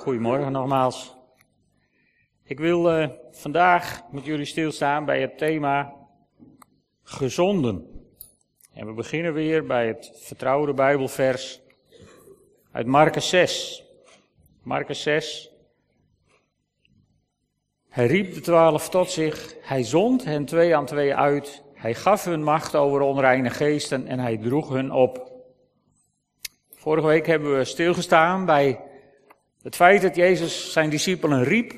Goedemorgen 0.00 0.52
nogmaals. 0.52 1.16
Ik 2.44 2.58
wil 2.58 3.00
uh, 3.00 3.08
vandaag 3.30 4.02
met 4.10 4.24
jullie 4.24 4.44
stilstaan 4.44 5.04
bij 5.04 5.20
het 5.20 5.38
thema 5.38 5.94
gezonden. 7.02 8.04
En 8.72 8.86
we 8.86 8.92
beginnen 8.92 9.32
weer 9.32 9.66
bij 9.66 9.86
het 9.86 10.12
vertrouwde 10.14 10.74
Bijbelvers 10.74 11.60
uit 12.72 12.86
Marcus 12.86 13.28
6. 13.28 13.84
Marcus 14.62 15.02
6. 15.02 15.50
Hij 17.88 18.06
riep 18.06 18.34
de 18.34 18.40
twaalf 18.40 18.88
tot 18.88 19.10
zich, 19.10 19.54
hij 19.60 19.82
zond 19.82 20.24
hen 20.24 20.44
twee 20.44 20.76
aan 20.76 20.86
twee 20.86 21.14
uit, 21.14 21.62
hij 21.74 21.94
gaf 21.94 22.24
hun 22.24 22.42
macht 22.42 22.74
over 22.74 23.00
onreine 23.00 23.50
geesten 23.50 24.06
en 24.06 24.18
hij 24.18 24.36
droeg 24.36 24.68
hun 24.68 24.92
op. 24.92 25.32
Vorige 26.74 27.06
week 27.06 27.26
hebben 27.26 27.56
we 27.56 27.64
stilgestaan 27.64 28.44
bij 28.44 28.88
het 29.62 29.76
feit 29.76 30.02
dat 30.02 30.16
Jezus 30.16 30.72
zijn 30.72 30.90
discipelen 30.90 31.44
riep. 31.44 31.74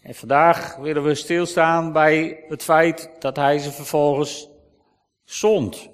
En 0.00 0.14
vandaag 0.14 0.76
willen 0.76 1.02
we 1.02 1.14
stilstaan 1.14 1.92
bij 1.92 2.44
het 2.48 2.62
feit 2.62 3.10
dat 3.18 3.36
hij 3.36 3.58
ze 3.58 3.72
vervolgens 3.72 4.48
zond. 5.24 5.90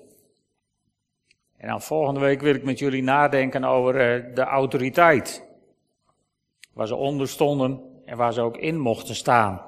En 1.56 1.68
dan 1.68 1.82
volgende 1.82 2.20
week 2.20 2.40
wil 2.40 2.54
ik 2.54 2.62
met 2.62 2.78
jullie 2.78 3.02
nadenken 3.02 3.64
over 3.64 3.96
eh, 3.96 4.34
de 4.34 4.42
autoriteit. 4.42 5.46
Waar 6.72 6.86
ze 6.86 6.94
onder 6.94 7.28
stonden 7.28 8.02
en 8.04 8.16
waar 8.16 8.32
ze 8.32 8.40
ook 8.40 8.56
in 8.56 8.78
mochten 8.78 9.14
staan. 9.14 9.62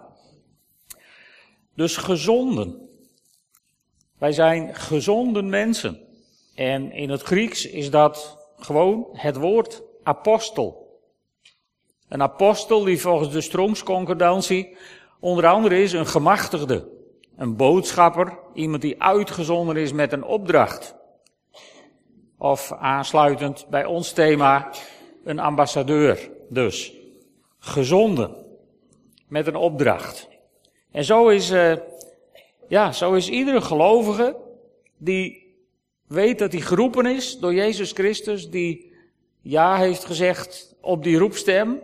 Dus 1.75 1.97
gezonden. 1.97 2.89
Wij 4.19 4.33
zijn 4.33 4.75
gezonden 4.75 5.49
mensen. 5.49 6.01
En 6.55 6.93
in 6.93 7.11
het 7.11 7.23
Grieks 7.23 7.67
is 7.67 7.91
dat 7.91 8.39
gewoon 8.57 9.09
het 9.13 9.37
woord 9.37 9.83
apostel. 10.03 11.01
Een 12.09 12.23
apostel 12.23 12.85
die 12.85 13.01
volgens 13.01 13.33
de 13.33 13.41
stroomsconcordantie 13.41 14.77
onder 15.21 15.47
andere 15.47 15.83
is 15.83 15.93
een 15.93 16.07
gemachtigde, 16.07 16.89
een 17.37 17.57
boodschapper, 17.57 18.39
iemand 18.55 18.83
die 18.83 19.03
uitgezonden 19.03 19.77
is 19.77 19.93
met 19.93 20.13
een 20.13 20.25
opdracht. 20.25 20.95
Of 22.39 22.73
aansluitend 22.73 23.67
bij 23.71 23.85
ons 23.85 24.13
thema, 24.13 24.71
een 25.25 25.39
ambassadeur 25.39 26.31
dus. 26.49 26.93
Gezonden, 27.59 28.37
met 29.29 29.47
een 29.47 29.57
opdracht. 29.57 30.29
En 30.91 31.05
zo 31.05 31.29
is, 31.29 31.51
uh, 31.51 31.77
ja, 32.69 32.93
zo 32.93 33.13
is 33.13 33.29
iedere 33.29 33.61
gelovige 33.61 34.37
die 34.99 35.55
weet 36.07 36.39
dat 36.39 36.53
hij 36.53 36.61
geroepen 36.61 37.07
is 37.07 37.39
door 37.39 37.55
Jezus 37.55 37.93
Christus, 37.93 38.51
die 38.51 38.90
ja 39.43 39.77
heeft 39.77 40.05
gezegd 40.05 40.75
op 40.81 41.03
die 41.03 41.19
roepstem, 41.19 41.81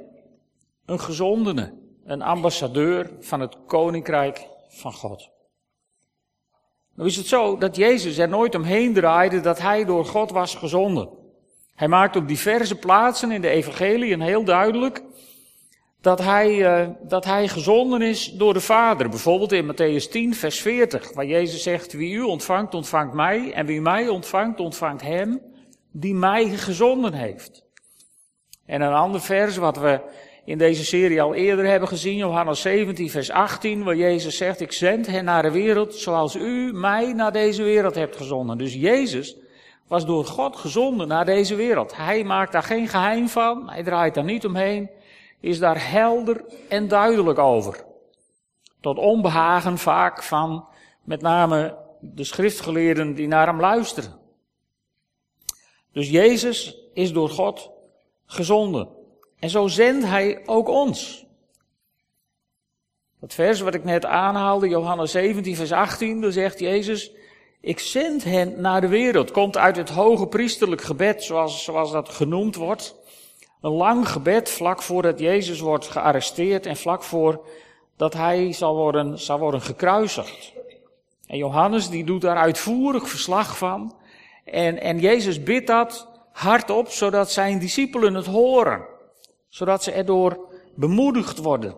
een 0.87 1.01
gezondene, 1.01 1.73
een 2.05 2.23
ambassadeur 2.23 3.11
van 3.21 3.41
het 3.41 3.57
koninkrijk 3.67 4.47
van 4.69 4.93
God. 4.93 5.29
Nu 6.95 7.05
is 7.05 7.17
het 7.17 7.27
zo 7.27 7.59
dat 7.59 7.77
Jezus 7.77 8.19
er 8.19 8.29
nooit 8.29 8.55
omheen 8.55 8.95
draaide 8.95 9.41
dat 9.41 9.59
hij 9.59 9.85
door 9.85 10.05
God 10.05 10.31
was 10.31 10.55
gezonden. 10.55 11.09
Hij 11.75 11.89
maakt 11.89 12.17
op 12.17 12.29
diverse 12.29 12.75
plaatsen 12.75 13.31
in 13.31 13.41
de 13.41 13.49
evangelie 13.49 14.23
heel 14.23 14.45
duidelijk 14.45 15.03
dat 16.01 16.19
hij, 16.19 16.81
uh, 16.81 16.89
dat 17.03 17.25
hij 17.25 17.49
gezonden 17.49 18.03
is 18.03 18.33
door 18.33 18.53
de 18.53 18.61
Vader. 18.61 19.09
Bijvoorbeeld 19.09 19.53
in 19.53 19.73
Matthäus 19.73 20.11
10, 20.11 20.35
vers 20.35 20.61
40, 20.61 21.13
waar 21.13 21.27
Jezus 21.27 21.63
zegt, 21.63 21.93
wie 21.93 22.15
u 22.15 22.23
ontvangt, 22.23 22.75
ontvangt 22.75 23.15
mij, 23.15 23.53
en 23.53 23.67
wie 23.67 23.81
mij 23.81 24.09
ontvangt, 24.09 24.61
ontvangt 24.61 25.03
hem 25.03 25.41
die 26.01 26.15
mij 26.15 26.49
gezonden 26.49 27.13
heeft. 27.13 27.65
En 28.67 28.81
een 28.81 28.93
ander 28.93 29.21
vers 29.21 29.57
wat 29.57 29.77
we 29.77 30.01
in 30.45 30.59
deze 30.59 30.85
serie 30.85 31.23
al 31.23 31.35
eerder 31.35 31.67
hebben 31.67 31.89
gezien, 31.89 32.17
Johannes 32.17 32.61
17, 32.61 33.11
vers 33.11 33.31
18, 33.31 33.85
waar 33.85 33.97
Jezus 33.97 34.37
zegt, 34.37 34.61
ik 34.61 34.73
zend 34.73 35.07
hen 35.07 35.25
naar 35.25 35.43
de 35.43 35.51
wereld 35.51 35.95
zoals 35.95 36.35
u 36.35 36.73
mij 36.73 37.13
naar 37.13 37.33
deze 37.33 37.63
wereld 37.63 37.95
hebt 37.95 38.17
gezonden. 38.17 38.59
Dus 38.59 38.75
Jezus 38.75 39.37
was 39.87 40.07
door 40.07 40.25
God 40.25 40.57
gezonden 40.57 41.09
naar 41.09 41.25
deze 41.25 41.55
wereld. 41.55 41.97
Hij 41.97 42.25
maakt 42.25 42.53
daar 42.53 42.63
geen 42.63 42.89
geheim 42.89 43.29
van, 43.29 43.71
hij 43.71 43.83
draait 43.83 44.15
daar 44.15 44.25
niet 44.25 44.47
omheen, 44.47 44.91
is 45.41 45.59
daar 45.59 45.91
helder 45.91 46.45
en 46.69 46.89
duidelijk 46.89 47.39
over. 47.39 47.85
Tot 48.81 48.99
onbehagen 48.99 49.79
vaak 49.79 50.23
van 50.23 50.67
met 51.05 51.21
name 51.21 51.77
de 52.01 52.25
schriftgeleerden 52.25 53.15
die 53.15 53.29
naar 53.29 53.47
hem 53.47 53.61
luisteren. 53.61 54.26
Dus 55.97 56.11
Jezus 56.11 56.77
is 56.93 57.13
door 57.13 57.29
God 57.29 57.71
gezonden. 58.27 58.89
En 59.39 59.51
zo 59.51 59.69
zendt 59.69 60.05
hij 60.05 60.43
ook 60.47 60.69
ons. 60.69 61.27
Dat 63.21 63.35
vers 63.35 63.61
wat 63.61 63.75
ik 63.75 63.85
net 63.85 64.05
aanhaalde, 64.05 64.69
Johannes 64.69 65.11
17, 65.11 65.57
vers 65.57 65.73
18, 65.73 66.21
daar 66.21 66.33
zegt 66.33 66.59
Jezus, 66.59 67.11
ik 67.61 67.79
zend 67.79 68.25
hen 68.25 68.61
naar 68.61 68.81
de 68.81 68.89
wereld. 68.89 69.31
Komt 69.31 69.57
uit 69.57 69.77
het 69.77 69.89
hoge 69.89 70.27
priesterlijk 70.27 70.83
gebed, 70.83 71.23
zoals, 71.23 71.65
zoals 71.65 71.93
dat 71.93 72.09
genoemd 72.09 72.57
wordt. 72.57 72.97
Een 73.61 73.71
lang 73.71 74.09
gebed 74.09 74.51
vlak 74.51 74.83
voordat 74.83 75.19
Jezus 75.19 75.61
wordt 75.61 75.87
gearresteerd 75.87 76.67
en 76.67 76.77
vlak 76.77 77.03
voor 77.03 77.47
dat 77.97 78.13
hij 78.13 78.53
zal 78.53 78.77
worden, 78.77 79.19
zal 79.19 79.39
worden 79.39 79.63
gekruisigd. 79.63 80.53
En 81.27 81.37
Johannes 81.37 81.89
die 81.89 82.05
doet 82.05 82.21
daar 82.21 82.37
uitvoerig 82.37 83.09
verslag 83.09 83.59
van. 83.59 83.96
En, 84.47 84.81
en 84.81 84.99
Jezus 84.99 85.43
bidt 85.43 85.67
dat 85.67 86.09
hardop, 86.33 86.89
zodat 86.89 87.31
zijn 87.31 87.59
discipelen 87.59 88.15
het 88.15 88.27
horen. 88.27 88.85
Zodat 89.49 89.83
ze 89.83 89.93
erdoor 89.93 90.49
bemoedigd 90.75 91.39
worden. 91.39 91.77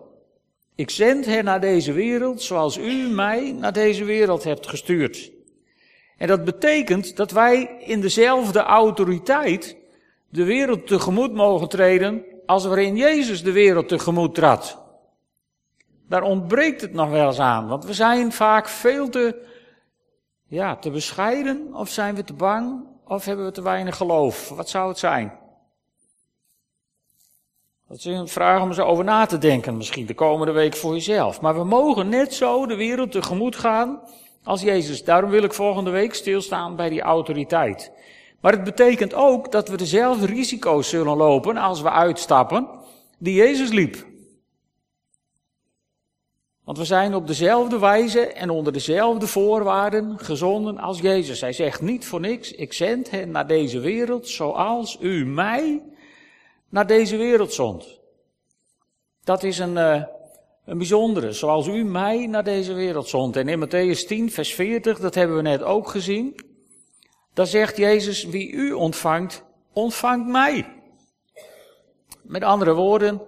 Ik 0.75 0.89
zend 0.89 1.25
hen 1.25 1.43
naar 1.43 1.61
deze 1.61 1.93
wereld 1.93 2.41
zoals 2.41 2.77
u 2.77 3.09
mij 3.09 3.51
naar 3.51 3.73
deze 3.73 4.03
wereld 4.03 4.43
hebt 4.43 4.67
gestuurd. 4.67 5.31
En 6.17 6.27
dat 6.27 6.43
betekent 6.43 7.15
dat 7.15 7.31
wij 7.31 7.69
in 7.79 8.01
dezelfde 8.01 8.59
autoriteit 8.59 9.77
de 10.29 10.43
wereld 10.43 10.87
tegemoet 10.87 11.33
mogen 11.33 11.69
treden 11.69 12.25
als 12.45 12.65
waarin 12.65 12.97
Jezus 12.97 13.43
de 13.43 13.51
wereld 13.51 13.87
tegemoet 13.87 14.35
trad. 14.35 14.81
Daar 16.07 16.23
ontbreekt 16.23 16.81
het 16.81 16.93
nog 16.93 17.09
wel 17.09 17.27
eens 17.27 17.39
aan, 17.39 17.67
want 17.67 17.85
we 17.85 17.93
zijn 17.93 18.31
vaak 18.31 18.67
veel 18.67 19.09
te, 19.09 19.45
ja, 20.49 20.75
te 20.75 20.89
bescheiden 20.89 21.73
of 21.73 21.89
zijn 21.89 22.15
we 22.15 22.23
te 22.23 22.33
bang 22.33 22.85
of 23.07 23.25
hebben 23.25 23.45
we 23.45 23.51
te 23.51 23.61
weinig 23.61 23.95
geloof? 23.95 24.49
Wat 24.49 24.69
zou 24.69 24.89
het 24.89 24.99
zijn? 24.99 25.33
Dat 27.87 27.97
is 27.97 28.05
een 28.05 28.27
vraag 28.27 28.61
om 28.61 28.67
eens 28.67 28.79
over 28.79 29.03
na 29.03 29.25
te 29.25 29.37
denken, 29.37 29.77
misschien 29.77 30.05
de 30.05 30.13
komende 30.13 30.53
week 30.53 30.75
voor 30.75 30.93
jezelf. 30.93 31.41
Maar 31.41 31.55
we 31.55 31.63
mogen 31.63 32.09
net 32.09 32.33
zo 32.33 32.65
de 32.65 32.75
wereld 32.75 33.11
tegemoet 33.11 33.55
gaan 33.55 33.99
als 34.43 34.61
Jezus. 34.61 35.03
Daarom 35.03 35.29
wil 35.29 35.43
ik 35.43 35.53
volgende 35.53 35.89
week 35.89 36.13
stilstaan 36.13 36.75
bij 36.75 36.89
die 36.89 37.01
autoriteit. 37.01 37.91
Maar 38.39 38.51
het 38.51 38.63
betekent 38.63 39.13
ook 39.13 39.51
dat 39.51 39.69
we 39.69 39.77
dezelfde 39.77 40.25
risico's 40.25 40.89
zullen 40.89 41.17
lopen 41.17 41.57
als 41.57 41.81
we 41.81 41.91
uitstappen 41.91 42.67
die 43.17 43.35
Jezus 43.35 43.69
liep. 43.69 44.05
Want 46.69 46.81
we 46.81 46.87
zijn 46.87 47.15
op 47.15 47.27
dezelfde 47.27 47.79
wijze 47.79 48.19
en 48.19 48.49
onder 48.49 48.73
dezelfde 48.73 49.27
voorwaarden 49.27 50.19
gezonden 50.19 50.77
als 50.77 50.99
Jezus. 50.99 51.41
Hij 51.41 51.53
zegt 51.53 51.81
niet 51.81 52.05
voor 52.05 52.19
niks, 52.19 52.51
ik 52.51 52.73
zend 52.73 53.09
hen 53.09 53.31
naar 53.31 53.47
deze 53.47 53.79
wereld 53.79 54.27
zoals 54.27 54.97
u 55.01 55.25
mij 55.25 55.83
naar 56.69 56.87
deze 56.87 57.17
wereld 57.17 57.53
zond. 57.53 57.99
Dat 59.23 59.43
is 59.43 59.59
een, 59.59 59.75
uh, 59.75 60.03
een 60.65 60.77
bijzondere, 60.77 61.31
zoals 61.31 61.67
u 61.67 61.83
mij 61.83 62.27
naar 62.27 62.43
deze 62.43 62.73
wereld 62.73 63.07
zond. 63.07 63.35
En 63.35 63.47
in 63.47 63.67
Matthäus 63.67 64.07
10, 64.07 64.31
vers 64.31 64.53
40, 64.53 64.99
dat 64.99 65.15
hebben 65.15 65.35
we 65.35 65.41
net 65.41 65.63
ook 65.63 65.87
gezien. 65.87 66.39
Daar 67.33 67.47
zegt 67.47 67.77
Jezus, 67.77 68.23
wie 68.23 68.51
u 68.51 68.71
ontvangt, 68.71 69.43
ontvangt 69.73 70.27
mij. 70.27 70.81
Met 72.21 72.43
andere 72.43 72.73
woorden, 72.73 73.21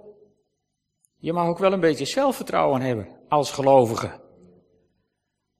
je 1.22 1.34
mag 1.34 1.48
ook 1.48 1.58
wel 1.58 1.74
een 1.74 1.80
beetje 1.80 2.06
zelfvertrouwen 2.06 2.82
hebben 2.82 3.08
als 3.30 3.52
gelovigen. 3.52 4.20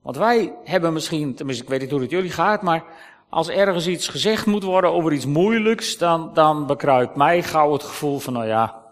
Want 0.02 0.18
wij 0.18 0.54
hebben 0.64 0.94
misschien, 0.94 1.36
tenminste 1.36 1.64
ik 1.64 1.70
weet 1.70 1.82
niet 1.82 1.92
hoe 1.92 2.02
het 2.02 2.10
jullie 2.10 2.32
gaat, 2.32 2.62
maar 2.62 2.84
als 3.30 3.50
ergens 3.50 3.88
iets 3.88 4.08
gezegd 4.08 4.46
moet 4.46 4.64
worden 4.64 4.92
over 4.92 5.14
iets 5.14 5.26
moeilijks, 5.26 5.98
dan, 5.98 6.34
dan 6.34 6.68
bekruipt 6.68 7.16
mij 7.16 7.44
gauw 7.44 7.74
het 7.74 7.84
gevoel 7.84 8.20
van, 8.20 8.34
nou 8.34 8.46
ja, 8.46 8.84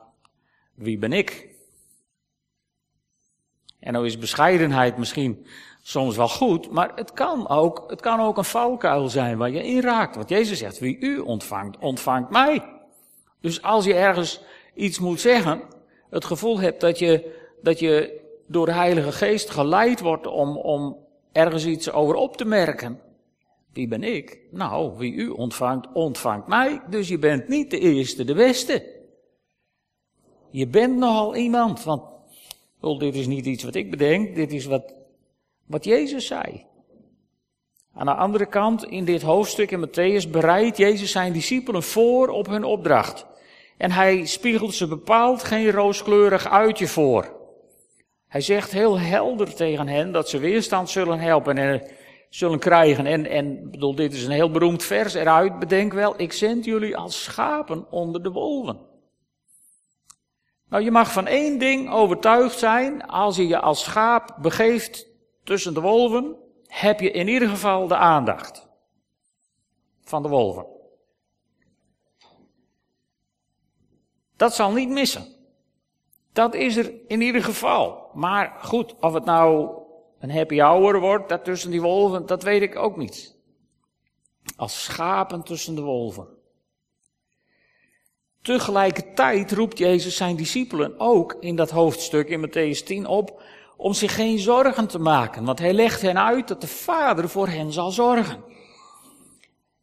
wie 0.75 0.97
ben 0.97 1.13
ik? 1.13 1.47
En 3.79 3.93
nou 3.93 4.05
is 4.05 4.17
bescheidenheid 4.17 4.97
misschien 4.97 5.45
soms 5.81 6.15
wel 6.15 6.29
goed, 6.29 6.71
maar 6.71 6.91
het 6.95 7.13
kan 7.13 7.47
ook, 7.47 7.83
het 7.87 8.01
kan 8.01 8.19
ook 8.19 8.37
een 8.37 8.43
valkuil 8.43 9.09
zijn 9.09 9.37
waar 9.37 9.49
je 9.49 9.65
in 9.65 9.81
raakt. 9.81 10.15
Want 10.15 10.29
Jezus 10.29 10.59
zegt, 10.59 10.79
wie 10.79 10.99
u 10.99 11.19
ontvangt, 11.19 11.77
ontvangt 11.77 12.29
mij. 12.29 12.63
Dus 13.41 13.61
als 13.61 13.85
je 13.85 13.93
ergens 13.93 14.41
iets 14.73 14.99
moet 14.99 15.19
zeggen, 15.19 15.61
het 16.09 16.25
gevoel 16.25 16.59
hebt 16.59 16.81
dat 16.81 16.99
je, 16.99 17.35
dat 17.61 17.79
je 17.79 18.21
door 18.47 18.65
de 18.65 18.73
Heilige 18.73 19.11
Geest 19.11 19.49
geleid 19.49 19.99
wordt 19.99 20.27
om, 20.27 20.57
om 20.57 20.97
ergens 21.31 21.65
iets 21.65 21.91
over 21.91 22.15
op 22.15 22.37
te 22.37 22.45
merken. 22.45 22.99
Wie 23.73 23.87
ben 23.87 24.03
ik? 24.03 24.39
Nou, 24.51 24.97
wie 24.97 25.13
u 25.13 25.29
ontvangt, 25.29 25.87
ontvangt 25.93 26.47
mij. 26.47 26.81
Dus 26.89 27.07
je 27.07 27.17
bent 27.17 27.47
niet 27.47 27.71
de 27.71 27.79
eerste, 27.79 28.23
de 28.23 28.33
beste. 28.33 28.97
Je 30.49 30.67
bent 30.67 30.97
nogal 30.97 31.35
iemand. 31.35 31.83
Want 32.79 32.99
dit 32.99 33.15
is 33.15 33.27
niet 33.27 33.45
iets 33.45 33.63
wat 33.63 33.75
ik 33.75 33.89
bedenk, 33.89 34.35
dit 34.35 34.51
is 34.51 34.65
wat, 34.65 34.93
wat 35.65 35.83
Jezus 35.83 36.25
zei. 36.25 36.65
Aan 37.93 38.05
de 38.05 38.13
andere 38.13 38.45
kant, 38.45 38.85
in 38.85 39.05
dit 39.05 39.21
hoofdstuk 39.21 39.71
in 39.71 39.87
Matthäus 39.87 40.29
bereidt 40.29 40.77
Jezus 40.77 41.11
zijn 41.11 41.33
discipelen 41.33 41.83
voor 41.83 42.27
op 42.27 42.47
hun 42.47 42.63
opdracht. 42.63 43.25
En 43.79 43.91
hij 43.91 44.25
spiegelt 44.25 44.73
ze 44.73 44.87
bepaald 44.87 45.43
geen 45.43 45.71
rooskleurig 45.71 46.49
uitje 46.49 46.87
voor. 46.87 47.37
Hij 48.27 48.41
zegt 48.41 48.71
heel 48.71 48.99
helder 48.99 49.55
tegen 49.55 49.87
hen 49.87 50.11
dat 50.11 50.29
ze 50.29 50.39
weerstand 50.39 50.89
zullen 50.89 51.19
helpen 51.19 51.57
en 51.57 51.91
zullen 52.29 52.59
krijgen. 52.59 53.05
En, 53.05 53.25
en 53.25 53.71
bedoel, 53.71 53.95
dit 53.95 54.13
is 54.13 54.25
een 54.25 54.31
heel 54.31 54.51
beroemd 54.51 54.83
vers 54.83 55.13
eruit. 55.13 55.59
Bedenk 55.59 55.93
wel, 55.93 56.13
ik 56.17 56.33
zend 56.33 56.65
jullie 56.65 56.97
als 56.97 57.23
schapen 57.23 57.91
onder 57.91 58.23
de 58.23 58.31
wolven. 58.31 58.79
Nou, 60.69 60.83
je 60.83 60.91
mag 60.91 61.11
van 61.11 61.27
één 61.27 61.59
ding 61.59 61.91
overtuigd 61.91 62.59
zijn. 62.59 63.05
Als 63.05 63.35
je 63.35 63.47
je 63.47 63.59
als 63.59 63.83
schaap 63.83 64.37
begeeft 64.41 65.07
tussen 65.43 65.73
de 65.73 65.81
wolven, 65.81 66.35
heb 66.67 66.99
je 66.99 67.11
in 67.11 67.27
ieder 67.27 67.49
geval 67.49 67.87
de 67.87 67.95
aandacht 67.95 68.67
van 70.03 70.21
de 70.23 70.29
wolven. 70.29 70.78
Dat 74.39 74.55
zal 74.55 74.71
niet 74.71 74.89
missen. 74.89 75.25
Dat 76.33 76.53
is 76.53 76.75
er 76.75 76.93
in 77.07 77.21
ieder 77.21 77.43
geval. 77.43 78.09
Maar 78.13 78.57
goed, 78.61 78.95
of 78.99 79.13
het 79.13 79.25
nou 79.25 79.69
een 80.19 80.31
happy 80.31 80.59
hour 80.59 80.99
wordt, 80.99 81.29
dat 81.29 81.43
tussen 81.43 81.71
die 81.71 81.81
wolven, 81.81 82.25
dat 82.25 82.43
weet 82.43 82.61
ik 82.61 82.75
ook 82.75 82.97
niet. 82.97 83.35
Als 84.55 84.83
schapen 84.83 85.43
tussen 85.43 85.75
de 85.75 85.81
wolven. 85.81 86.27
Tegelijkertijd 88.41 89.51
roept 89.51 89.77
Jezus 89.77 90.15
zijn 90.15 90.35
discipelen 90.35 90.99
ook 90.99 91.37
in 91.39 91.55
dat 91.55 91.69
hoofdstuk 91.69 92.29
in 92.29 92.47
Matthäus 92.47 92.83
10 92.83 93.05
op 93.05 93.41
om 93.77 93.93
zich 93.93 94.15
geen 94.15 94.39
zorgen 94.39 94.87
te 94.87 94.99
maken. 94.99 95.45
Want 95.45 95.59
hij 95.59 95.73
legt 95.73 96.01
hen 96.01 96.19
uit 96.19 96.47
dat 96.47 96.61
de 96.61 96.67
Vader 96.67 97.29
voor 97.29 97.47
hen 97.47 97.71
zal 97.71 97.91
zorgen. 97.91 98.43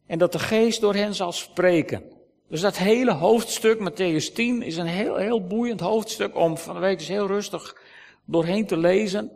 En 0.05 0.17
dat 0.17 0.31
de 0.31 0.39
Geest 0.39 0.81
door 0.81 0.95
hen 0.95 1.15
zal 1.15 1.31
spreken. 1.31 2.16
Dus 2.49 2.61
dat 2.61 2.77
hele 2.77 3.11
hoofdstuk, 3.11 3.79
Matthäus 3.79 4.33
10, 4.33 4.61
is 4.61 4.77
een 4.77 4.85
heel, 4.85 5.15
heel 5.15 5.47
boeiend 5.47 5.79
hoofdstuk 5.79 6.35
om 6.35 6.57
van 6.57 6.73
de 6.73 6.79
week 6.81 6.99
eens 6.99 7.07
heel 7.07 7.27
rustig 7.27 7.81
doorheen 8.25 8.67
te 8.67 8.77
lezen. 8.77 9.31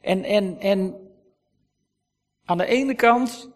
En, 0.00 0.24
en, 0.24 0.58
en 0.60 0.94
aan 2.44 2.58
de 2.58 2.66
ene 2.66 2.94
kant 2.94 3.50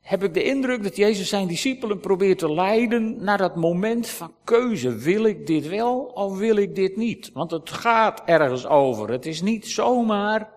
heb 0.00 0.22
ik 0.22 0.34
de 0.34 0.44
indruk 0.44 0.82
dat 0.82 0.96
Jezus 0.96 1.28
zijn 1.28 1.46
discipelen 1.46 2.00
probeert 2.00 2.38
te 2.38 2.52
leiden 2.52 3.24
naar 3.24 3.38
dat 3.38 3.56
moment 3.56 4.08
van 4.08 4.34
keuze. 4.44 4.96
Wil 4.96 5.24
ik 5.24 5.46
dit 5.46 5.68
wel 5.68 5.98
of 6.00 6.38
wil 6.38 6.56
ik 6.56 6.74
dit 6.74 6.96
niet? 6.96 7.30
Want 7.32 7.50
het 7.50 7.70
gaat 7.70 8.22
ergens 8.24 8.66
over. 8.66 9.10
Het 9.10 9.26
is 9.26 9.42
niet 9.42 9.66
zomaar 9.66 10.52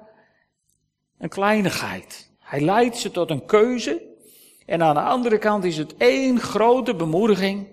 een 1.18 1.30
kleinigheid. 1.30 2.32
Hij 2.40 2.62
leidt 2.62 2.98
ze 2.98 3.12
tot 3.12 3.30
een 3.30 3.46
keuze. 3.46 4.09
En 4.70 4.84
aan 4.84 4.94
de 4.94 5.02
andere 5.02 5.38
kant 5.38 5.64
is 5.64 5.78
het 5.78 5.98
één 5.98 6.40
grote 6.40 6.96
bemoediging 6.96 7.68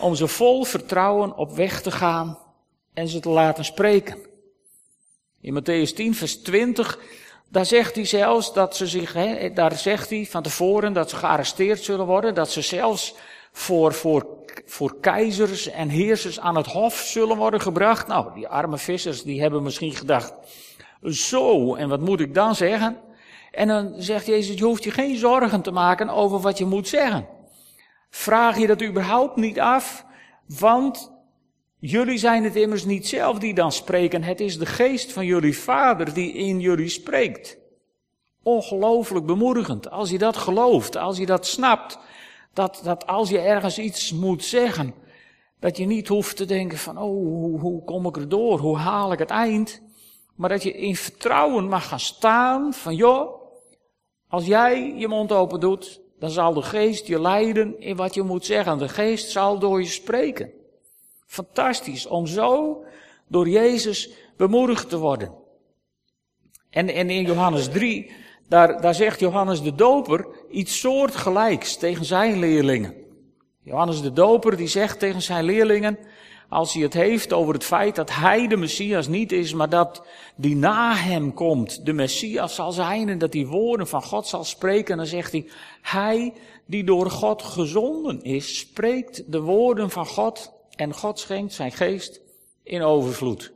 om 0.00 0.14
ze 0.14 0.28
vol 0.28 0.64
vertrouwen 0.64 1.36
op 1.36 1.52
weg 1.52 1.82
te 1.82 1.90
gaan 1.90 2.38
en 2.94 3.08
ze 3.08 3.20
te 3.20 3.28
laten 3.28 3.64
spreken. 3.64 4.18
In 5.40 5.60
Matthäus 5.60 5.94
10, 5.94 6.14
vers 6.14 6.36
20 6.36 6.98
daar 7.48 7.66
zegt 7.66 7.94
hij 7.94 8.04
zelfs 8.04 8.52
dat 8.52 8.76
ze 8.76 8.86
zich, 8.86 9.12
he, 9.12 9.52
daar 9.52 9.76
zegt 9.76 10.10
hij 10.10 10.26
van 10.30 10.42
tevoren 10.42 10.92
dat 10.92 11.10
ze 11.10 11.16
gearresteerd 11.16 11.82
zullen 11.82 12.06
worden, 12.06 12.34
dat 12.34 12.50
ze 12.50 12.62
zelfs 12.62 13.14
voor, 13.52 13.92
voor, 13.92 14.26
voor 14.64 15.00
keizers 15.00 15.70
en 15.70 15.88
heersers 15.88 16.40
aan 16.40 16.56
het 16.56 16.66
hof 16.66 16.94
zullen 16.94 17.36
worden 17.36 17.60
gebracht. 17.60 18.06
Nou, 18.06 18.34
die 18.34 18.48
arme 18.48 18.78
vissers, 18.78 19.22
die 19.22 19.40
hebben 19.40 19.62
misschien 19.62 19.94
gedacht, 19.94 20.34
zo, 21.02 21.74
en 21.74 21.88
wat 21.88 22.00
moet 22.00 22.20
ik 22.20 22.34
dan 22.34 22.54
zeggen? 22.54 22.98
En 23.54 23.68
dan 23.68 23.94
zegt 23.96 24.26
Jezus, 24.26 24.58
je 24.58 24.64
hoeft 24.64 24.84
je 24.84 24.90
geen 24.90 25.16
zorgen 25.16 25.62
te 25.62 25.70
maken 25.70 26.08
over 26.08 26.40
wat 26.40 26.58
je 26.58 26.64
moet 26.64 26.88
zeggen. 26.88 27.26
Vraag 28.10 28.58
je 28.58 28.66
dat 28.66 28.82
überhaupt 28.82 29.36
niet 29.36 29.60
af, 29.60 30.04
want 30.46 31.12
Jullie 31.86 32.18
zijn 32.18 32.44
het 32.44 32.56
immers 32.56 32.84
niet 32.84 33.08
zelf 33.08 33.38
die 33.38 33.54
dan 33.54 33.72
spreken, 33.72 34.22
het 34.22 34.40
is 34.40 34.58
de 34.58 34.66
geest 34.66 35.12
van 35.12 35.26
jullie 35.26 35.58
vader 35.58 36.14
die 36.14 36.32
in 36.32 36.60
jullie 36.60 36.88
spreekt. 36.88 37.58
Ongelooflijk 38.42 39.26
bemoedigend, 39.26 39.90
als 39.90 40.10
je 40.10 40.18
dat 40.18 40.36
gelooft, 40.36 40.96
als 40.96 41.18
je 41.18 41.26
dat 41.26 41.46
snapt, 41.46 41.98
dat, 42.52 42.80
dat 42.84 43.06
als 43.06 43.28
je 43.28 43.38
ergens 43.38 43.78
iets 43.78 44.12
moet 44.12 44.44
zeggen, 44.44 44.94
dat 45.60 45.76
je 45.76 45.86
niet 45.86 46.08
hoeft 46.08 46.36
te 46.36 46.44
denken 46.44 46.78
van, 46.78 46.98
oh, 46.98 47.26
hoe, 47.26 47.60
hoe 47.60 47.84
kom 47.84 48.06
ik 48.06 48.16
er 48.16 48.28
door, 48.28 48.58
hoe 48.58 48.76
haal 48.76 49.12
ik 49.12 49.18
het 49.18 49.30
eind, 49.30 49.82
maar 50.34 50.48
dat 50.48 50.62
je 50.62 50.72
in 50.72 50.96
vertrouwen 50.96 51.68
mag 51.68 51.88
gaan 51.88 52.00
staan 52.00 52.74
van, 52.74 52.94
joh, 52.94 53.43
als 54.34 54.46
jij 54.46 54.94
je 54.96 55.08
mond 55.08 55.32
open 55.32 55.60
doet, 55.60 56.00
dan 56.18 56.30
zal 56.30 56.54
de 56.54 56.62
geest 56.62 57.06
je 57.06 57.20
leiden 57.20 57.80
in 57.80 57.96
wat 57.96 58.14
je 58.14 58.22
moet 58.22 58.44
zeggen. 58.44 58.78
De 58.78 58.88
geest 58.88 59.30
zal 59.30 59.58
door 59.58 59.80
je 59.80 59.88
spreken. 59.88 60.50
Fantastisch 61.26 62.06
om 62.06 62.26
zo 62.26 62.82
door 63.28 63.48
Jezus 63.48 64.10
bemoedigd 64.36 64.88
te 64.88 64.98
worden. 64.98 65.34
En, 66.70 66.88
en 66.88 67.10
in 67.10 67.24
Johannes 67.24 67.68
3, 67.68 68.10
daar, 68.48 68.80
daar 68.80 68.94
zegt 68.94 69.20
Johannes 69.20 69.62
de 69.62 69.74
Doper 69.74 70.26
iets 70.50 70.80
soortgelijks 70.80 71.76
tegen 71.76 72.04
zijn 72.04 72.38
leerlingen. 72.38 72.94
Johannes 73.62 74.02
de 74.02 74.12
Doper 74.12 74.56
die 74.56 74.68
zegt 74.68 74.98
tegen 74.98 75.22
zijn 75.22 75.44
leerlingen, 75.44 75.98
als 76.54 76.72
hij 76.72 76.82
het 76.82 76.94
heeft 76.94 77.32
over 77.32 77.54
het 77.54 77.64
feit 77.64 77.94
dat 77.94 78.14
hij 78.14 78.46
de 78.46 78.56
Messias 78.56 79.08
niet 79.08 79.32
is, 79.32 79.52
maar 79.52 79.68
dat 79.68 80.06
die 80.36 80.56
na 80.56 80.94
hem 80.94 81.34
komt, 81.34 81.86
de 81.86 81.92
Messias 81.92 82.54
zal 82.54 82.72
zijn 82.72 83.08
en 83.08 83.18
dat 83.18 83.32
die 83.32 83.46
woorden 83.46 83.88
van 83.88 84.02
God 84.02 84.26
zal 84.26 84.44
spreken, 84.44 84.96
dan 84.96 85.06
zegt 85.06 85.32
hij, 85.32 85.48
hij 85.82 86.32
die 86.66 86.84
door 86.84 87.10
God 87.10 87.42
gezonden 87.42 88.22
is, 88.22 88.58
spreekt 88.58 89.32
de 89.32 89.40
woorden 89.40 89.90
van 89.90 90.06
God 90.06 90.52
en 90.70 90.94
God 90.94 91.18
schenkt 91.18 91.52
zijn 91.52 91.72
geest 91.72 92.20
in 92.62 92.82
overvloed. 92.82 93.52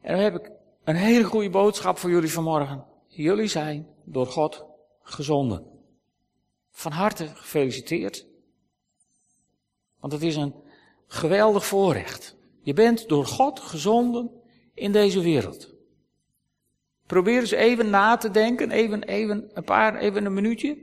En 0.00 0.14
dan 0.14 0.24
heb 0.24 0.34
ik 0.34 0.50
een 0.84 0.96
hele 0.96 1.24
goede 1.24 1.50
boodschap 1.50 1.98
voor 1.98 2.10
jullie 2.10 2.32
vanmorgen. 2.32 2.84
Jullie 3.06 3.48
zijn 3.48 3.86
door 4.04 4.26
God 4.26 4.64
gezonden. 5.02 5.66
Van 6.70 6.92
harte 6.92 7.26
gefeliciteerd. 7.26 8.26
Want 10.00 10.12
het 10.12 10.22
is 10.22 10.36
een 10.36 10.62
geweldig 11.14 11.66
voorrecht. 11.66 12.36
Je 12.62 12.72
bent 12.72 13.08
door 13.08 13.26
God 13.26 13.60
gezonden 13.60 14.30
in 14.74 14.92
deze 14.92 15.20
wereld. 15.20 15.74
Probeer 17.06 17.40
eens 17.40 17.50
even 17.50 17.90
na 17.90 18.16
te 18.16 18.30
denken, 18.30 18.70
even, 18.70 19.02
even 19.02 19.50
een 19.54 19.64
paar, 19.64 19.96
even 19.96 20.24
een 20.24 20.34
minuutje. 20.34 20.78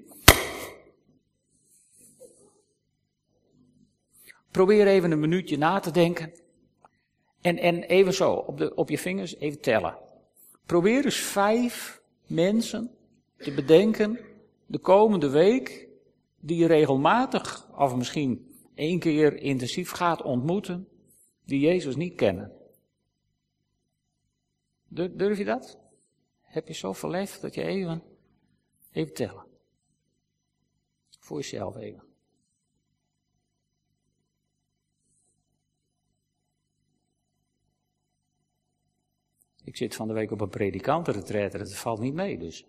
Probeer 4.52 4.88
even 4.88 5.12
een 5.12 5.20
minuutje 5.20 5.58
na 5.58 5.80
te 5.80 5.92
denken. 5.92 6.32
En, 7.42 7.58
en 7.58 7.84
even 7.84 8.14
zo, 8.14 8.34
op, 8.34 8.58
de, 8.58 8.76
op 8.76 8.90
je 8.90 8.98
vingers 8.98 9.36
even 9.36 9.62
tellen. 9.62 9.98
Probeer 10.66 11.06
eens 11.06 11.20
vijf 11.20 12.02
mensen 12.28 12.92
te 13.38 13.52
bedenken 13.54 14.20
de 14.66 14.80
komende 14.80 15.30
week 15.30 15.88
die 16.40 16.66
regelmatig, 16.66 17.68
of 17.78 17.96
misschien 17.96 18.51
één 18.74 19.00
keer 19.00 19.38
intensief 19.38 19.92
gaat 19.92 20.22
ontmoeten, 20.22 20.88
die 21.46 21.60
Jezus 21.60 21.96
niet 21.96 22.16
kennen. 22.16 22.52
Durf 24.88 25.38
je 25.38 25.46
dat? 25.46 25.80
Heb 26.42 26.68
je 26.68 26.74
zo 26.74 26.94
lef 27.02 27.40
dat 27.40 27.56
je 27.56 27.64
even, 27.64 28.04
even 28.92 29.14
tellen? 29.14 29.46
Voor 31.20 31.38
jezelf 31.38 31.76
even. 31.76 32.04
Ik 39.64 39.78
zit 39.78 39.96
van 39.96 40.08
de 40.08 40.14
week 40.14 40.32
op 40.32 40.42
een 40.42 40.50
predikantenretreat, 40.50 41.52
dat 41.52 41.74
valt 41.74 42.00
niet 42.00 42.14
mee 42.14 42.38
dus. 42.38 42.66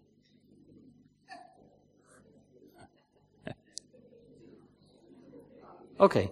Oké, 6.02 6.30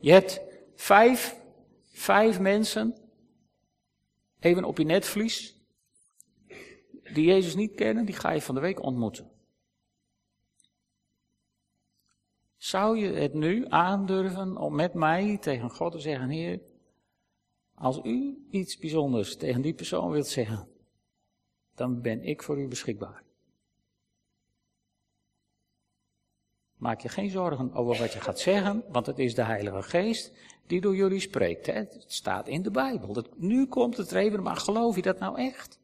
je 0.00 0.10
hebt 0.12 0.40
vijf, 0.74 1.36
vijf 1.84 2.40
mensen, 2.40 2.94
even 4.38 4.64
op 4.64 4.78
je 4.78 4.84
netvlies, 4.84 5.56
die 7.12 7.24
Jezus 7.24 7.54
niet 7.54 7.74
kennen, 7.74 8.04
die 8.04 8.14
ga 8.14 8.30
je 8.30 8.42
van 8.42 8.54
de 8.54 8.60
week 8.60 8.82
ontmoeten. 8.82 9.30
Zou 12.56 12.98
je 12.98 13.12
het 13.12 13.34
nu 13.34 13.68
aandurven 13.68 14.56
om 14.56 14.74
met 14.74 14.94
mij 14.94 15.38
tegen 15.38 15.70
God 15.70 15.92
te 15.92 15.98
zeggen, 15.98 16.28
Heer, 16.28 16.60
als 17.74 18.00
u 18.02 18.46
iets 18.50 18.78
bijzonders 18.78 19.36
tegen 19.36 19.62
die 19.62 19.74
persoon 19.74 20.10
wilt 20.10 20.26
zeggen, 20.26 20.68
dan 21.74 22.00
ben 22.00 22.22
ik 22.22 22.42
voor 22.42 22.60
u 22.60 22.68
beschikbaar. 22.68 23.27
Maak 26.78 27.00
je 27.00 27.08
geen 27.08 27.30
zorgen 27.30 27.72
over 27.72 27.98
wat 27.98 28.12
je 28.12 28.20
gaat 28.20 28.38
zeggen, 28.38 28.84
want 28.88 29.06
het 29.06 29.18
is 29.18 29.34
de 29.34 29.42
Heilige 29.42 29.82
Geest 29.82 30.32
die 30.66 30.80
door 30.80 30.96
jullie 30.96 31.20
spreekt. 31.20 31.66
Hè? 31.66 31.72
Het 31.72 32.04
staat 32.06 32.48
in 32.48 32.62
de 32.62 32.70
Bijbel. 32.70 33.12
Dat, 33.12 33.38
nu 33.38 33.66
komt 33.66 33.96
het 33.96 34.10
er 34.10 34.16
even, 34.16 34.42
maar 34.42 34.56
geloof 34.56 34.96
je 34.96 35.02
dat 35.02 35.18
nou 35.18 35.38
echt? 35.38 35.78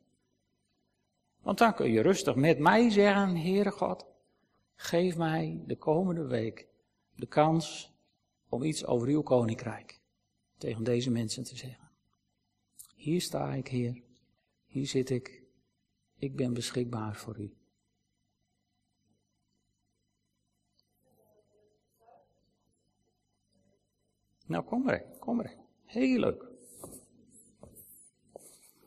Want 1.42 1.58
dan 1.58 1.74
kun 1.74 1.90
je 1.90 2.00
rustig 2.00 2.34
met 2.34 2.58
mij 2.58 2.90
zeggen, 2.90 3.36
Heere 3.36 3.70
God, 3.70 4.06
geef 4.74 5.16
mij 5.16 5.62
de 5.66 5.76
komende 5.76 6.26
week 6.26 6.66
de 7.16 7.26
kans 7.26 7.92
om 8.48 8.62
iets 8.62 8.86
over 8.86 9.08
uw 9.08 9.22
koninkrijk 9.22 10.00
tegen 10.58 10.84
deze 10.84 11.10
mensen 11.10 11.44
te 11.44 11.56
zeggen. 11.56 11.90
Hier 12.94 13.20
sta 13.20 13.52
ik, 13.52 13.68
Heer. 13.68 14.02
Hier 14.66 14.86
zit 14.86 15.10
ik. 15.10 15.42
Ik 16.18 16.36
ben 16.36 16.54
beschikbaar 16.54 17.16
voor 17.16 17.38
u. 17.38 17.54
Nou, 24.46 24.64
kom 24.64 24.82
maar, 24.82 25.02
kom 25.18 25.36
maar. 25.36 25.54
Heel 25.84 26.18
leuk. 26.18 26.44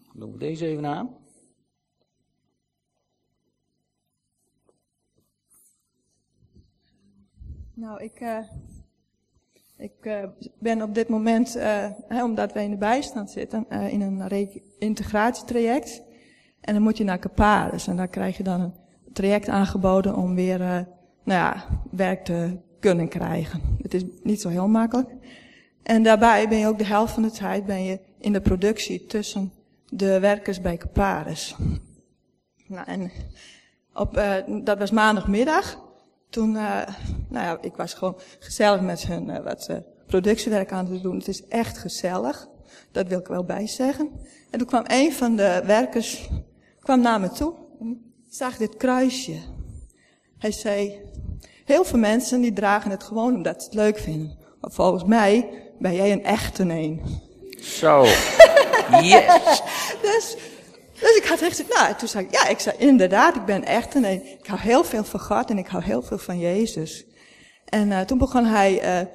Dan 0.07 0.19
doen 0.19 0.31
we 0.31 0.37
deze 0.37 0.65
even 0.65 0.85
aan. 0.85 1.15
Nou, 7.73 8.03
ik, 8.03 8.21
uh, 8.21 8.43
ik 9.77 10.05
uh, 10.05 10.23
ben 10.59 10.81
op 10.81 10.93
dit 10.93 11.09
moment, 11.09 11.55
uh, 11.55 11.89
hè, 12.07 12.23
omdat 12.23 12.53
wij 12.53 12.63
in 12.63 12.71
de 12.71 12.77
bijstand 12.77 13.31
zitten, 13.31 13.69
in 13.69 14.01
een 14.01 14.49
integratietraject. 14.79 16.03
En 16.61 16.73
dan 16.73 16.83
moet 16.83 16.97
je 16.97 17.03
naar 17.03 17.19
Caparis. 17.19 17.87
En 17.87 17.95
daar 17.95 18.07
krijg 18.07 18.37
je 18.37 18.43
dan 18.43 18.61
een 18.61 18.73
traject 19.13 19.47
aangeboden 19.47 20.15
om 20.15 20.35
weer, 20.35 20.59
nou 20.59 20.87
ja, 21.23 21.67
werk 21.91 22.25
te 22.25 22.57
kunnen 22.79 23.09
krijgen. 23.09 23.61
Het 23.81 23.93
is 23.93 24.03
niet 24.23 24.41
zo 24.41 24.49
heel 24.49 24.67
makkelijk. 24.67 25.15
En 25.87 26.03
daarbij 26.03 26.49
ben 26.49 26.57
je 26.57 26.67
ook 26.67 26.77
de 26.77 26.85
helft 26.85 27.13
van 27.13 27.23
de 27.23 27.31
tijd 27.31 27.65
ben 27.65 27.83
je 27.83 27.99
in 28.19 28.33
de 28.33 28.41
productie 28.41 29.05
tussen 29.05 29.53
de 29.89 30.19
werkers 30.19 30.61
bij 30.61 30.77
Caparis. 30.77 31.55
Nou, 32.67 32.87
en 32.87 33.11
op, 33.93 34.21
dat 34.63 34.77
was 34.77 34.91
maandagmiddag 34.91 35.79
toen, 36.29 36.49
uh, 36.49 36.81
nou 37.29 37.45
ja, 37.45 37.57
ik 37.61 37.75
was 37.75 37.93
gewoon 37.93 38.17
gezellig 38.39 38.81
met 38.81 39.07
hun 39.07 39.29
uh, 39.29 39.39
wat 39.43 39.69
productiewerk 40.07 40.71
aan 40.71 40.85
te 40.85 41.01
doen. 41.01 41.17
Het 41.17 41.27
is 41.27 41.47
echt 41.47 41.77
gezellig. 41.77 42.47
Dat 42.91 43.07
wil 43.07 43.19
ik 43.19 43.27
wel 43.27 43.43
bij 43.43 43.67
zeggen. 43.67 44.09
En 44.51 44.59
toen 44.59 44.67
kwam 44.67 44.83
een 44.87 45.13
van 45.13 45.35
de 45.35 45.61
werkers 45.65 46.29
kwam 46.79 47.01
naar 47.01 47.19
me 47.19 47.29
toe. 47.29 47.53
En 47.79 48.13
zag 48.29 48.57
dit 48.57 48.77
kruisje. 48.77 49.37
Hij 50.37 50.51
zei, 50.51 51.01
heel 51.65 51.83
veel 51.83 51.99
mensen 51.99 52.41
die 52.41 52.53
dragen 52.53 52.91
het 52.91 53.03
gewoon 53.03 53.35
omdat 53.35 53.61
ze 53.61 53.65
het 53.65 53.77
leuk 53.77 53.97
vinden. 53.97 54.37
Maar 54.61 54.71
volgens 54.71 55.03
mij 55.03 55.65
ben 55.79 55.95
jij 55.95 56.11
een 56.11 56.23
echte 56.23 56.63
een. 56.63 57.01
Zo. 57.59 58.03
yes. 59.01 59.61
dus 60.01 60.37
dus 60.99 61.15
ik 61.15 61.25
had 61.25 61.41
echt 61.41 61.63
nou, 61.69 61.95
toen 61.95 62.07
zei 62.07 62.25
ik, 62.25 62.31
ja, 62.31 62.47
ik 62.47 62.59
zei, 62.59 62.75
inderdaad, 62.77 63.35
ik 63.35 63.45
ben 63.45 63.65
echt 63.65 63.95
een, 63.95 64.05
ik 64.05 64.47
hou 64.47 64.59
heel 64.59 64.83
veel 64.83 65.03
van 65.03 65.19
God 65.19 65.49
en 65.49 65.57
ik 65.57 65.67
hou 65.67 65.83
heel 65.83 66.01
veel 66.01 66.17
van 66.17 66.39
Jezus. 66.39 67.05
En 67.65 67.91
uh, 67.91 67.99
toen 67.99 68.17
begon 68.17 68.45
hij 68.45 69.01
uh, 69.01 69.07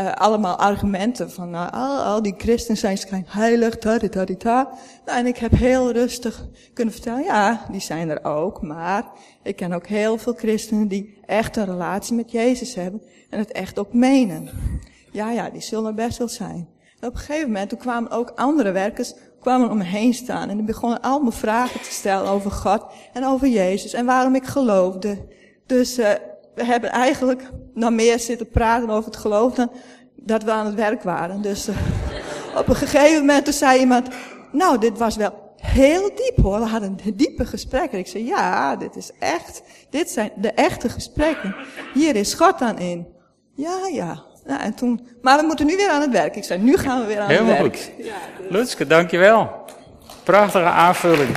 uh, 0.00 0.12
allemaal 0.12 0.56
argumenten 0.56 1.30
van, 1.30 1.50
nou, 1.50 1.72
al, 1.72 1.98
al 2.02 2.22
die 2.22 2.34
christenen 2.38 2.76
zijn 2.76 2.98
schijn 2.98 3.24
heilig, 3.28 3.76
ta, 3.76 3.98
ta, 3.98 4.24
ta, 4.38 4.68
Nou, 5.04 5.18
en 5.18 5.26
ik 5.26 5.36
heb 5.36 5.52
heel 5.52 5.92
rustig 5.92 6.46
kunnen 6.72 6.94
vertellen, 6.94 7.24
ja, 7.24 7.66
die 7.70 7.80
zijn 7.80 8.10
er 8.10 8.24
ook, 8.24 8.62
maar 8.62 9.04
ik 9.42 9.56
ken 9.56 9.72
ook 9.72 9.86
heel 9.86 10.18
veel 10.18 10.34
christenen 10.34 10.88
die 10.88 11.18
echt 11.26 11.56
een 11.56 11.64
relatie 11.64 12.14
met 12.14 12.30
Jezus 12.30 12.74
hebben 12.74 13.02
en 13.30 13.38
het 13.38 13.52
echt 13.52 13.78
ook 13.78 13.92
menen. 13.92 14.50
Ja, 15.16 15.30
ja, 15.30 15.50
die 15.50 15.60
zullen 15.60 15.94
best 15.94 16.18
wel 16.18 16.28
zijn. 16.28 16.68
En 17.00 17.08
op 17.08 17.14
een 17.14 17.20
gegeven 17.20 17.46
moment, 17.46 17.68
toen 17.68 17.78
kwamen 17.78 18.10
ook 18.10 18.32
andere 18.34 18.72
werkers 18.72 19.14
kwamen 19.40 19.70
om 19.70 19.76
me 19.76 19.84
heen 19.84 20.14
staan 20.14 20.48
en 20.48 20.56
die 20.56 20.66
begonnen 20.66 21.00
allemaal 21.00 21.30
vragen 21.30 21.80
te 21.80 21.90
stellen 21.90 22.30
over 22.30 22.50
God 22.50 22.84
en 23.12 23.26
over 23.26 23.48
Jezus 23.48 23.92
en 23.92 24.06
waarom 24.06 24.34
ik 24.34 24.44
geloofde. 24.44 25.18
Dus 25.66 25.98
uh, 25.98 26.08
we 26.54 26.64
hebben 26.64 26.90
eigenlijk 26.90 27.50
nog 27.74 27.90
meer 27.90 28.18
zitten 28.18 28.48
praten 28.48 28.90
over 28.90 29.04
het 29.04 29.16
geloof 29.16 29.54
dan 29.54 29.70
dat 30.16 30.42
we 30.42 30.50
aan 30.50 30.66
het 30.66 30.74
werk 30.74 31.02
waren. 31.02 31.42
Dus 31.42 31.68
uh, 31.68 31.76
op 32.60 32.68
een 32.68 32.76
gegeven 32.76 33.20
moment 33.20 33.44
toen 33.44 33.54
zei 33.54 33.80
iemand, 33.80 34.08
nou 34.52 34.78
dit 34.78 34.98
was 34.98 35.16
wel 35.16 35.54
heel 35.56 36.10
diep 36.14 36.36
hoor, 36.42 36.58
we 36.58 36.66
hadden 36.66 36.98
diepe 37.14 37.44
gesprekken. 37.44 37.98
Ik 37.98 38.06
zei, 38.06 38.24
ja, 38.24 38.76
dit 38.76 38.96
is 38.96 39.10
echt, 39.18 39.62
dit 39.90 40.10
zijn 40.10 40.30
de 40.36 40.50
echte 40.50 40.88
gesprekken. 40.88 41.54
Hier 41.94 42.16
is 42.16 42.34
God 42.34 42.58
dan 42.58 42.78
in. 42.78 43.06
Ja, 43.54 43.86
ja. 43.92 44.25
En 44.46 44.74
toen, 44.74 45.08
maar 45.22 45.38
we 45.38 45.46
moeten 45.46 45.66
nu 45.66 45.76
weer 45.76 45.90
aan 45.90 46.00
het 46.00 46.10
werk. 46.10 46.36
Ik 46.36 46.44
zei, 46.44 46.60
nu 46.60 46.76
gaan 46.76 47.00
we 47.00 47.06
weer 47.06 47.20
aan 47.20 47.28
Helemaal 47.28 47.54
het 47.54 47.62
werk. 47.62 47.76
goed. 47.76 48.04
Ja, 48.04 48.14
dus. 48.40 48.50
Lutske, 48.50 48.86
dankjewel. 48.86 49.64
Prachtige 50.22 50.64
aanvulling. 50.64 51.36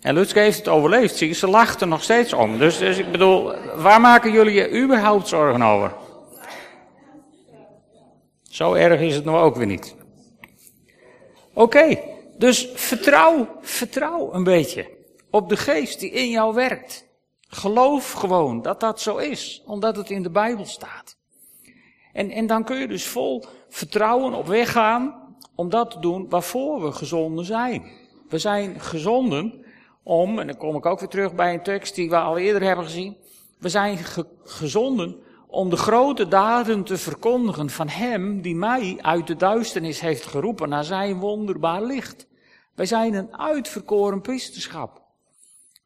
En 0.00 0.14
Lutske 0.14 0.38
heeft 0.38 0.58
het 0.58 0.68
overleefd. 0.68 1.16
Zie, 1.16 1.32
ze 1.32 1.46
lacht 1.46 1.80
er 1.80 1.88
nog 1.88 2.02
steeds 2.02 2.32
om. 2.32 2.58
Dus, 2.58 2.78
dus 2.78 2.98
ik 2.98 3.10
bedoel, 3.12 3.52
waar 3.76 4.00
maken 4.00 4.32
jullie 4.32 4.54
je 4.54 4.82
überhaupt 4.82 5.28
zorgen 5.28 5.62
over? 5.62 5.92
Zo 8.42 8.74
erg 8.74 9.00
is 9.00 9.14
het 9.14 9.24
nou 9.24 9.38
ook 9.38 9.56
weer 9.56 9.66
niet. 9.66 9.94
Oké, 11.52 11.78
okay, 11.78 12.02
dus 12.38 12.68
vertrouw, 12.74 13.48
vertrouw 13.60 14.32
een 14.32 14.44
beetje 14.44 14.88
op 15.30 15.48
de 15.48 15.56
geest 15.56 16.00
die 16.00 16.10
in 16.10 16.30
jou 16.30 16.54
werkt. 16.54 17.04
Geloof 17.52 18.12
gewoon 18.12 18.62
dat 18.62 18.80
dat 18.80 19.00
zo 19.00 19.16
is, 19.16 19.62
omdat 19.66 19.96
het 19.96 20.10
in 20.10 20.22
de 20.22 20.30
Bijbel 20.30 20.64
staat. 20.64 21.16
En, 22.12 22.30
en 22.30 22.46
dan 22.46 22.64
kun 22.64 22.76
je 22.76 22.88
dus 22.88 23.06
vol 23.06 23.44
vertrouwen 23.68 24.34
op 24.34 24.46
weg 24.46 24.72
gaan 24.72 25.34
om 25.54 25.68
dat 25.68 25.90
te 25.90 25.98
doen 25.98 26.28
waarvoor 26.28 26.82
we 26.82 26.92
gezonden 26.92 27.44
zijn. 27.44 27.82
We 28.28 28.38
zijn 28.38 28.80
gezonden 28.80 29.64
om, 30.02 30.38
en 30.38 30.46
dan 30.46 30.56
kom 30.56 30.76
ik 30.76 30.86
ook 30.86 31.00
weer 31.00 31.08
terug 31.08 31.34
bij 31.34 31.54
een 31.54 31.62
tekst 31.62 31.94
die 31.94 32.10
we 32.10 32.16
al 32.16 32.38
eerder 32.38 32.62
hebben 32.62 32.84
gezien. 32.84 33.16
We 33.58 33.68
zijn 33.68 33.96
ge 33.96 34.26
gezonden 34.44 35.16
om 35.46 35.70
de 35.70 35.76
grote 35.76 36.28
daden 36.28 36.84
te 36.84 36.96
verkondigen 36.96 37.70
van 37.70 37.88
Hem 37.88 38.40
die 38.40 38.54
mij 38.54 38.98
uit 39.00 39.26
de 39.26 39.36
duisternis 39.36 40.00
heeft 40.00 40.26
geroepen 40.26 40.68
naar 40.68 40.84
Zijn 40.84 41.18
wonderbaar 41.18 41.82
licht. 41.82 42.26
Wij 42.74 42.86
zijn 42.86 43.14
een 43.14 43.36
uitverkoren 43.36 44.20
priesterschap. 44.20 45.08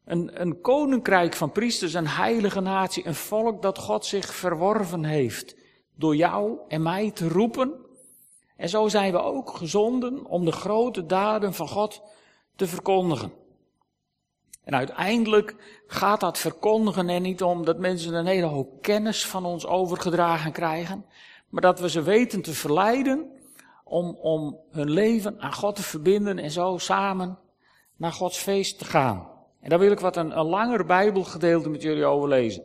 Een, 0.05 0.41
een 0.41 0.61
koninkrijk 0.61 1.33
van 1.33 1.51
priesters, 1.51 1.93
een 1.93 2.07
heilige 2.07 2.59
natie, 2.59 3.07
een 3.07 3.15
volk 3.15 3.61
dat 3.61 3.77
God 3.77 4.05
zich 4.05 4.33
verworven 4.33 5.03
heeft. 5.03 5.55
Door 5.95 6.15
jou 6.15 6.57
en 6.67 6.81
mij 6.81 7.11
te 7.11 7.27
roepen. 7.27 7.73
En 8.57 8.69
zo 8.69 8.87
zijn 8.87 9.11
we 9.11 9.21
ook 9.21 9.49
gezonden 9.49 10.25
om 10.25 10.45
de 10.45 10.51
grote 10.51 11.05
daden 11.05 11.53
van 11.53 11.67
God 11.67 12.01
te 12.55 12.67
verkondigen. 12.67 13.31
En 14.63 14.75
uiteindelijk 14.75 15.55
gaat 15.87 16.19
dat 16.19 16.37
verkondigen 16.37 17.09
er 17.09 17.19
niet 17.19 17.43
om 17.43 17.65
dat 17.65 17.79
mensen 17.79 18.13
een 18.13 18.25
hele 18.25 18.45
hoop 18.45 18.81
kennis 18.81 19.25
van 19.25 19.45
ons 19.45 19.65
overgedragen 19.65 20.51
krijgen, 20.51 21.05
maar 21.49 21.61
dat 21.61 21.79
we 21.79 21.89
ze 21.89 22.01
weten 22.01 22.41
te 22.41 22.53
verleiden 22.53 23.29
om, 23.83 24.17
om 24.21 24.59
hun 24.71 24.89
leven 24.89 25.41
aan 25.41 25.53
God 25.53 25.75
te 25.75 25.83
verbinden 25.83 26.39
en 26.39 26.51
zo 26.51 26.77
samen 26.77 27.39
naar 27.95 28.11
Gods 28.11 28.37
feest 28.37 28.77
te 28.77 28.85
gaan. 28.85 29.34
En 29.65 29.71
daar 29.71 29.79
wil 29.79 29.91
ik 29.91 29.99
wat 29.99 30.17
een, 30.17 30.33
langer 30.33 30.85
Bijbelgedeelte 30.85 31.69
met 31.69 31.81
jullie 31.81 32.05
overlezen. 32.05 32.63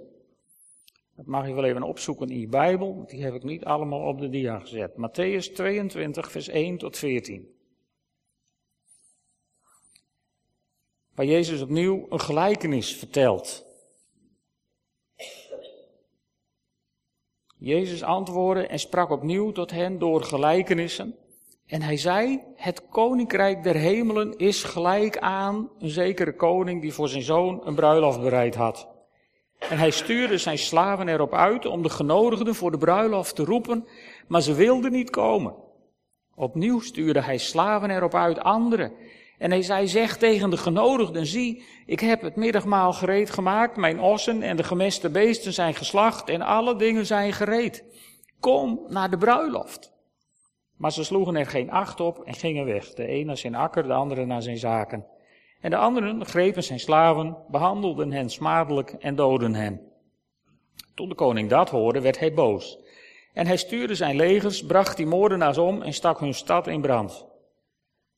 Dat 1.17 1.27
mag 1.27 1.47
je 1.47 1.55
wel 1.55 1.65
even 1.65 1.83
opzoeken 1.83 2.29
in 2.29 2.41
je 2.41 2.49
Bijbel, 2.49 2.97
want 2.97 3.11
die 3.11 3.23
heb 3.23 3.35
ik 3.35 3.43
niet 3.43 3.65
allemaal 3.65 4.09
op 4.09 4.19
de 4.19 4.29
dia 4.29 4.59
gezet. 4.59 4.93
Matthäus 4.93 5.53
22, 5.55 6.31
vers 6.31 6.49
1 6.49 6.79
tot 6.79 6.99
14. 6.99 7.55
Waar 11.15 11.27
Jezus 11.27 11.63
opnieuw 11.63 12.07
een 12.09 12.21
gelijkenis 12.21 12.97
vertelt. 12.97 13.67
Jezus 17.57 18.03
antwoordde 18.03 18.67
en 18.67 18.79
sprak 18.79 19.11
opnieuw 19.11 19.53
tot 19.53 19.71
hen 19.71 19.99
door 19.99 20.23
gelijkenissen. 20.23 21.19
En 21.71 21.83
hij 21.83 21.97
zei, 21.97 22.41
het 22.57 22.89
koninkrijk 22.89 23.63
der 23.63 23.75
hemelen 23.75 24.37
is 24.37 24.63
gelijk 24.63 25.19
aan 25.19 25.71
een 25.79 25.91
zekere 25.91 26.37
koning 26.37 26.81
die 26.81 26.93
voor 26.93 27.09
zijn 27.09 27.23
zoon 27.23 27.61
een 27.65 27.75
bruiloft 27.75 28.21
bereid 28.21 28.55
had. 28.55 28.89
En 29.59 29.79
hij 29.79 29.91
stuurde 29.91 30.39
zijn 30.39 30.59
slaven 30.59 31.09
erop 31.09 31.35
uit 31.35 31.67
om 31.67 31.83
de 31.83 31.89
genodigden 31.89 32.55
voor 32.55 32.71
de 32.71 32.79
bruiloft 32.79 33.35
te 33.35 33.45
roepen, 33.45 33.87
maar 34.29 34.43
ze 34.43 34.55
wilden 34.55 34.93
niet 34.93 35.11
komen. 35.11 35.55
Opnieuw 36.35 36.81
stuurde 36.81 37.21
hij 37.21 37.39
slaven 37.39 37.91
erop 37.91 38.15
uit 38.15 38.41
anderen. 38.41 38.93
En 39.39 39.51
hij 39.51 39.63
zei, 39.63 39.89
zeg 39.89 40.17
tegen 40.17 40.51
de 40.51 40.57
genodigden, 40.57 41.27
zie, 41.27 41.65
ik 41.87 42.01
heb 42.01 42.23
het 42.23 42.37
middagmaal 42.37 42.93
gereed 42.93 43.31
gemaakt, 43.31 43.77
mijn 43.77 44.01
ossen 44.01 44.43
en 44.43 44.57
de 44.57 44.65
gemeste 44.65 45.11
beesten 45.11 45.53
zijn 45.53 45.75
geslacht 45.75 46.29
en 46.29 46.43
alle 46.43 46.77
dingen 46.77 47.07
zijn 47.07 47.33
gereed. 47.33 47.85
Kom 48.41 48.81
naar 48.89 49.11
de 49.11 49.19
bruiloft. 49.19 49.99
Maar 50.81 50.93
ze 50.93 51.05
sloegen 51.05 51.37
er 51.37 51.47
geen 51.47 51.71
acht 51.71 52.01
op 52.01 52.23
en 52.25 52.35
gingen 52.35 52.65
weg, 52.65 52.95
de 52.95 53.11
een 53.11 53.27
naar 53.27 53.37
zijn 53.37 53.55
akker, 53.55 53.83
de 53.83 53.93
andere 53.93 54.25
naar 54.25 54.43
zijn 54.43 54.59
zaken. 54.59 55.07
En 55.61 55.71
de 55.71 55.77
anderen 55.77 56.27
grepen 56.27 56.63
zijn 56.63 56.81
slaven, 56.81 57.37
behandelden 57.49 58.13
hen 58.13 58.31
smadelijk 58.31 58.93
en 58.93 59.15
doden 59.15 59.55
hen. 59.55 59.81
Toen 60.95 61.09
de 61.09 61.15
koning 61.15 61.49
dat 61.49 61.71
hoorde, 61.71 62.01
werd 62.01 62.19
hij 62.19 62.35
boos. 62.35 62.79
En 63.33 63.47
hij 63.47 63.57
stuurde 63.57 63.95
zijn 63.95 64.17
legers, 64.17 64.67
bracht 64.67 64.97
die 64.97 65.07
moordenaars 65.07 65.59
om 65.59 65.83
en 65.83 65.93
stak 65.93 66.21
hun 66.21 66.35
stad 66.35 66.67
in 66.67 66.81
brand. 66.81 67.27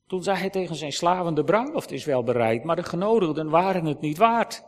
Toen 0.07 0.23
zei 0.23 0.37
hij 0.37 0.49
tegen 0.49 0.75
zijn 0.75 0.93
slaven, 0.93 1.33
de 1.33 1.43
bruiloft 1.43 1.91
is 1.91 2.05
wel 2.05 2.23
bereid, 2.23 2.63
maar 2.63 2.75
de 2.75 2.83
genodigden 2.83 3.49
waren 3.49 3.85
het 3.85 4.01
niet 4.01 4.17
waard. 4.17 4.63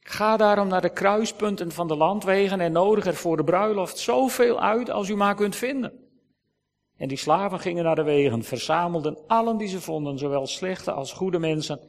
Ga 0.00 0.36
daarom 0.36 0.68
naar 0.68 0.82
de 0.82 0.92
kruispunten 0.92 1.72
van 1.72 1.88
de 1.88 1.96
landwegen 1.96 2.60
en 2.60 2.72
nodig 2.72 3.06
er 3.06 3.14
voor 3.14 3.36
de 3.36 3.44
bruiloft 3.44 3.98
zoveel 3.98 4.60
uit 4.60 4.90
als 4.90 5.08
u 5.08 5.16
maar 5.16 5.34
kunt 5.34 5.56
vinden. 5.56 6.03
En 7.04 7.10
die 7.10 7.18
slaven 7.18 7.60
gingen 7.60 7.84
naar 7.84 7.94
de 7.94 8.02
wegen, 8.02 8.42
verzamelden 8.42 9.18
allen 9.26 9.56
die 9.56 9.68
ze 9.68 9.80
vonden, 9.80 10.18
zowel 10.18 10.46
slechte 10.46 10.92
als 10.92 11.12
goede 11.12 11.38
mensen, 11.38 11.80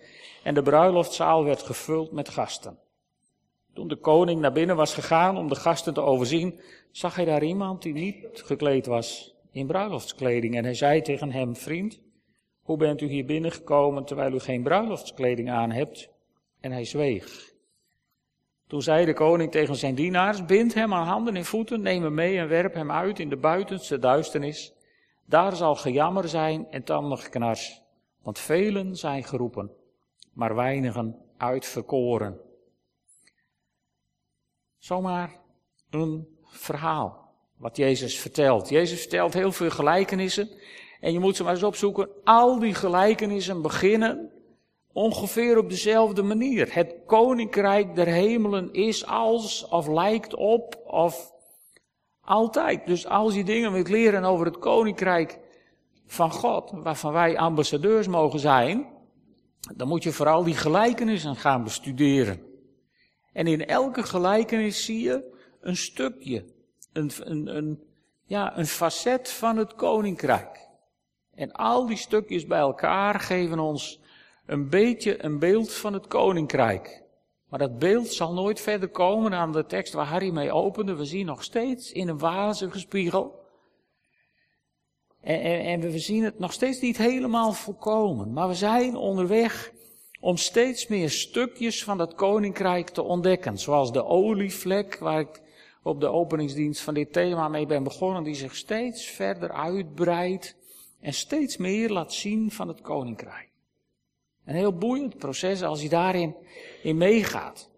en 0.44 0.54
de 0.54 0.62
bruiloftzaal 0.62 1.44
werd 1.44 1.64
gevuld 1.64 2.12
met 2.12 2.30
gasten. 2.30 2.78
Toen 3.74 3.88
de 3.88 3.96
koning 3.96 4.42
naar 4.42 4.52
binnen 4.52 4.76
was 4.76 4.94
gegaan 4.94 5.38
om 5.38 5.48
de 5.48 5.56
gasten 5.56 5.94
te 5.94 6.02
overzien, 6.02 6.60
zag 6.92 7.16
hij 7.16 7.26
daar 7.26 7.44
iemand 7.44 7.82
die 7.82 7.94
niet 7.94 8.28
gekleed 8.34 8.86
was 8.86 9.36
in 9.52 9.68
bruiloftskleding. 9.68 10.56
En 10.56 10.64
hij 10.64 10.74
zei 10.74 11.02
tegen 11.02 11.32
hem, 11.32 11.56
vriend, 11.56 12.00
hoe 12.62 12.78
bent 12.78 13.02
u 13.02 13.08
hier 13.08 13.26
binnengekomen 13.26 14.06
terwijl 14.06 14.34
u 14.34 14.40
geen 14.40 14.64
bruiloftskleding 14.64 15.52
aan 15.52 15.72
hebt? 15.72 16.10
En 16.60 16.72
hij 16.72 16.86
zweeg. 16.86 17.54
Toen 18.68 18.82
zei 18.82 19.06
de 19.06 19.14
koning 19.14 19.52
tegen 19.52 19.76
zijn 19.76 19.96
dienaars, 19.96 20.46
bind 20.46 20.74
hem 20.74 20.94
aan 20.94 21.08
handen 21.08 21.36
en 21.36 21.46
voeten, 21.46 21.82
neem 21.82 22.04
hem 22.04 22.14
mee 22.14 22.38
en 22.38 22.48
werp 22.48 22.74
hem 22.74 22.92
uit 22.92 23.20
in 23.20 23.30
de 23.30 23.38
buitenste 23.38 24.00
duisternis. 24.00 24.75
Daar 25.26 25.56
zal 25.56 25.76
gejammer 25.76 26.28
zijn 26.30 26.68
en 26.70 26.84
tandengeknars, 26.84 27.82
want 28.22 28.40
velen 28.40 28.96
zijn 28.96 29.24
geroepen, 29.24 29.72
maar 30.34 30.56
weinigen 30.56 31.16
uitverkoren. 31.38 32.40
Zomaar 34.78 35.40
een 35.90 36.28
verhaal 36.44 37.34
wat 37.58 37.78
Jezus 37.78 38.20
vertelt. 38.20 38.70
Jezus 38.70 39.00
vertelt 39.00 39.34
heel 39.34 39.52
veel 39.52 39.70
gelijkenissen 39.70 40.50
en 41.00 41.14
je 41.14 41.20
moet 41.20 41.36
ze 41.36 41.44
maar 41.44 41.54
eens 41.54 41.64
opzoeken. 41.64 42.10
Al 42.24 42.60
die 42.60 42.74
gelijkenissen 42.74 43.62
beginnen 43.62 44.32
ongeveer 44.94 45.58
op 45.58 45.70
dezelfde 45.70 46.24
manier. 46.24 46.74
Het 46.74 46.96
koninkrijk 47.06 47.96
der 47.96 48.08
hemelen 48.08 48.74
is 48.74 49.06
als, 49.06 49.68
of 49.68 49.88
lijkt 49.88 50.36
op, 50.36 50.82
of 50.86 51.32
altijd. 52.26 52.86
Dus 52.86 53.08
als 53.08 53.36
je 53.36 53.44
dingen 53.44 53.72
wilt 53.72 53.90
leren 53.90 54.24
over 54.24 54.46
het 54.46 54.60
koninkrijk 54.60 55.40
van 56.06 56.32
God, 56.32 56.72
waarvan 56.74 57.14
wij 57.14 57.38
ambassadeurs 57.38 58.08
mogen 58.08 58.40
zijn, 58.40 58.88
dan 59.76 59.88
moet 59.88 60.04
je 60.04 60.12
vooral 60.12 60.44
die 60.44 60.56
gelijkenissen 60.56 61.36
gaan 61.36 61.64
bestuderen. 61.64 62.42
En 63.34 63.48
in 63.48 63.66
elke 63.66 64.04
gelijkenis 64.04 64.86
zie 64.86 65.02
je 65.02 65.34
een 65.62 65.78
stukje, 65.78 66.46
een, 66.94 67.12
een, 67.56 67.84
ja, 68.26 68.58
een 68.58 68.66
facet 68.66 69.30
van 69.32 69.58
het 69.58 69.76
koninkrijk. 69.76 70.68
En 71.34 71.52
al 71.52 71.86
die 71.86 71.98
stukjes 71.98 72.46
bij 72.46 72.60
elkaar 72.60 73.20
geven 73.20 73.60
ons 73.60 74.02
een 74.46 74.70
beetje 74.70 75.24
een 75.24 75.40
beeld 75.40 75.74
van 75.74 75.94
het 75.94 76.08
koninkrijk. 76.08 77.04
Maar 77.56 77.68
dat 77.68 77.80
beeld 77.80 78.08
zal 78.08 78.34
nooit 78.34 78.62
verder 78.62 78.90
komen 78.90 79.32
dan 79.32 79.52
de 79.52 79.66
tekst 79.66 79.94
waar 79.94 80.06
Harry 80.06 80.30
mee 80.30 80.52
opende. 80.52 80.96
We 80.96 81.06
zien 81.06 81.26
nog 81.26 81.44
steeds 81.44 81.92
in 81.92 82.08
een 82.08 82.18
wazen 82.18 82.72
gespiegel. 82.72 83.40
En, 85.22 85.42
en, 85.42 85.60
en, 85.60 85.80
we 85.80 86.00
zien 86.00 86.24
het 86.24 86.40
nog 86.40 86.54
steeds 86.54 86.82
niet 86.82 86.98
helemaal 86.98 87.54
volkomen. 87.54 88.34
Maar 88.34 88.48
we 88.48 88.54
zijn 88.54 88.96
onderweg 88.96 89.72
om 90.20 90.38
steeds 90.38 90.88
meer 90.88 91.10
stukjes 91.10 91.84
van 91.84 91.98
dat 91.98 92.16
koninkrijk 92.16 92.90
te 92.90 93.02
ontdekken. 93.02 93.58
Zoals 93.58 93.92
de 93.92 94.06
olievlek, 94.06 94.98
waar 95.00 95.20
ik 95.20 95.42
op 95.84 96.00
de 96.00 96.08
openingsdienst 96.08 96.82
van 96.82 96.94
dit 96.94 97.14
thema 97.14 97.48
mee 97.48 97.66
ben 97.66 97.84
begonnen, 97.84 98.24
die 98.24 98.36
zich 98.36 98.56
steeds 98.56 99.06
verder 99.06 99.52
uitbreidt 99.52 100.56
en 101.00 101.14
steeds 101.14 101.58
meer 101.58 101.90
laat 101.90 102.14
zien 102.14 102.52
van 102.52 102.68
het 102.68 102.82
koninkrijk. 102.82 103.55
Een 104.46 104.56
heel 104.56 104.78
boeiend 104.78 105.18
proces 105.18 105.64
als 105.64 105.80
hij 105.80 105.90
daarin 105.90 106.36
in 106.84 106.98
meegaat. 106.98 107.70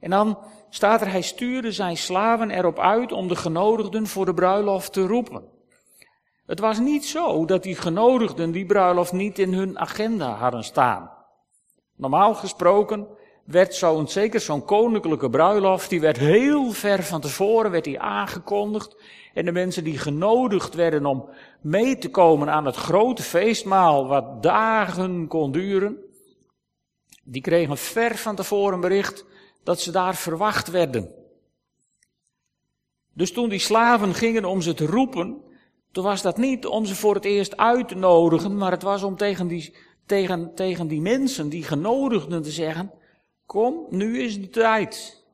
En 0.00 0.10
dan 0.10 0.38
staat 0.70 1.00
er, 1.00 1.10
hij 1.10 1.22
stuurde 1.22 1.72
zijn 1.72 1.96
slaven 1.96 2.50
erop 2.50 2.78
uit 2.78 3.12
om 3.12 3.28
de 3.28 3.36
genodigden 3.36 4.06
voor 4.06 4.24
de 4.24 4.34
bruiloft 4.34 4.92
te 4.92 5.06
roepen. 5.06 5.44
Het 6.46 6.58
was 6.58 6.78
niet 6.78 7.04
zo 7.04 7.44
dat 7.44 7.62
die 7.62 7.74
genodigden 7.74 8.52
die 8.52 8.66
bruiloft 8.66 9.12
niet 9.12 9.38
in 9.38 9.52
hun 9.52 9.78
agenda 9.78 10.34
hadden 10.34 10.64
staan. 10.64 11.10
Normaal 11.96 12.34
gesproken 12.34 13.06
werd 13.50 13.74
zo'n, 13.74 14.08
zeker 14.08 14.40
zo'n 14.40 14.64
koninklijke 14.64 15.30
bruiloft, 15.30 15.90
die 15.90 16.00
werd 16.00 16.16
heel 16.16 16.70
ver 16.70 17.02
van 17.02 17.20
tevoren, 17.20 17.70
werd 17.70 17.84
die 17.84 18.00
aangekondigd. 18.00 18.96
En 19.34 19.44
de 19.44 19.52
mensen 19.52 19.84
die 19.84 19.98
genodigd 19.98 20.74
werden 20.74 21.06
om 21.06 21.28
mee 21.60 21.98
te 21.98 22.10
komen 22.10 22.50
aan 22.50 22.66
het 22.66 22.76
grote 22.76 23.22
feestmaal, 23.22 24.06
wat 24.06 24.42
dagen 24.42 25.26
kon 25.26 25.52
duren, 25.52 25.98
die 27.24 27.42
kregen 27.42 27.76
ver 27.76 28.16
van 28.16 28.36
tevoren 28.36 28.80
bericht 28.80 29.24
dat 29.62 29.80
ze 29.80 29.90
daar 29.90 30.14
verwacht 30.14 30.70
werden. 30.70 31.14
Dus 33.14 33.32
toen 33.32 33.48
die 33.48 33.58
slaven 33.58 34.14
gingen 34.14 34.44
om 34.44 34.60
ze 34.60 34.74
te 34.74 34.86
roepen, 34.86 35.42
toen 35.92 36.04
was 36.04 36.22
dat 36.22 36.36
niet 36.36 36.66
om 36.66 36.84
ze 36.84 36.94
voor 36.94 37.14
het 37.14 37.24
eerst 37.24 37.56
uit 37.56 37.88
te 37.88 37.94
nodigen, 37.94 38.56
maar 38.56 38.70
het 38.70 38.82
was 38.82 39.02
om 39.02 39.16
tegen 39.16 39.46
die, 39.46 39.76
tegen, 40.06 40.54
tegen 40.54 40.88
die 40.88 41.00
mensen, 41.00 41.48
die 41.48 41.64
genodigden, 41.64 42.42
te 42.42 42.50
zeggen, 42.50 42.90
kom, 43.50 43.86
nu 43.88 44.22
is 44.22 44.40
de 44.40 44.48
tijd. 44.48 45.24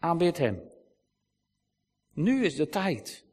Aanbid 0.00 0.38
hem. 0.38 0.62
Nu 2.12 2.44
is 2.44 2.56
de 2.56 2.68
tijd. 2.68 3.24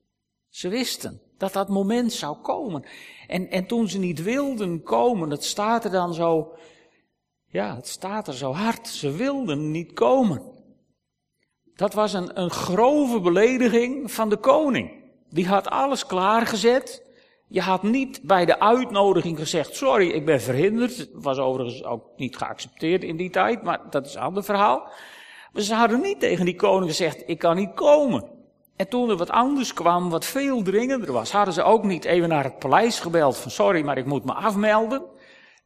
Ze 0.50 0.70
wisten 0.70 1.22
dat 1.38 1.54
dat 1.54 1.70
moment 1.70 2.14
zou 2.14 2.38
komen. 2.38 2.84
En, 3.28 3.50
en 3.50 3.66
toen 3.66 3.90
ze 3.90 4.00
niet 4.00 4.24
wilden 4.24 4.84
komen, 4.84 5.30
dat 5.30 5.44
staat 5.44 5.86
er 5.86 5.92
dan 5.92 6.14
zo, 6.14 6.56
ja, 7.46 7.76
het 7.76 7.88
staat 7.88 8.28
er 8.28 8.34
zo 8.34 8.52
hard. 8.52 8.88
Ze 8.88 9.12
wilden 9.12 9.72
niet 9.72 9.94
komen. 9.94 10.42
Dat 11.76 11.94
was 11.94 12.14
een, 12.14 12.40
een 12.40 12.52
grove 12.52 13.20
belediging 13.20 14.12
van 14.12 14.30
de 14.30 14.38
koning. 14.38 14.92
Die 15.30 15.48
had 15.48 15.68
alles 15.68 16.06
klaargezet. 16.06 17.11
Je 17.52 17.62
had 17.62 17.84
niet 17.84 18.20
bij 18.24 18.46
de 18.46 18.60
uitnodiging 18.60 19.38
gezegd, 19.38 19.76
sorry, 19.76 20.10
ik 20.10 20.26
ben 20.26 20.42
verhinderd. 20.42 21.10
Was 21.14 21.38
overigens 21.38 21.84
ook 21.84 22.04
niet 22.16 22.38
geaccepteerd 22.38 23.04
in 23.04 23.18
die 23.18 23.30
tijd, 23.30 23.64
maar 23.64 23.80
dat 23.90 24.06
is 24.06 24.14
een 24.14 24.22
ander 24.22 24.44
verhaal. 24.44 24.90
Maar 25.54 25.62
ze 25.62 25.74
hadden 25.74 26.02
niet 26.02 26.20
tegen 26.20 26.46
die 26.46 26.56
koning 26.56 26.90
gezegd, 26.90 27.24
ik 27.26 27.40
kan 27.40 27.56
niet 27.56 27.74
komen. 27.74 28.24
En 28.76 28.88
toen 28.88 29.10
er 29.10 29.18
wat 29.18 29.30
anders 29.30 29.74
kwam, 29.74 30.10
wat 30.10 30.26
veel 30.26 30.62
dringender 30.62 31.12
was, 31.12 31.32
hadden 31.32 31.54
ze 31.54 31.64
ook 31.64 31.84
niet 31.84 32.06
even 32.06 32.30
naar 32.30 32.44
het 32.44 32.60
paleis 32.60 33.00
gebeld 33.00 33.38
van, 33.38 33.52
sorry, 33.52 33.84
maar 33.84 33.98
ik 33.98 34.06
moet 34.06 34.26
me 34.26 34.34
afmelden. 34.34 35.04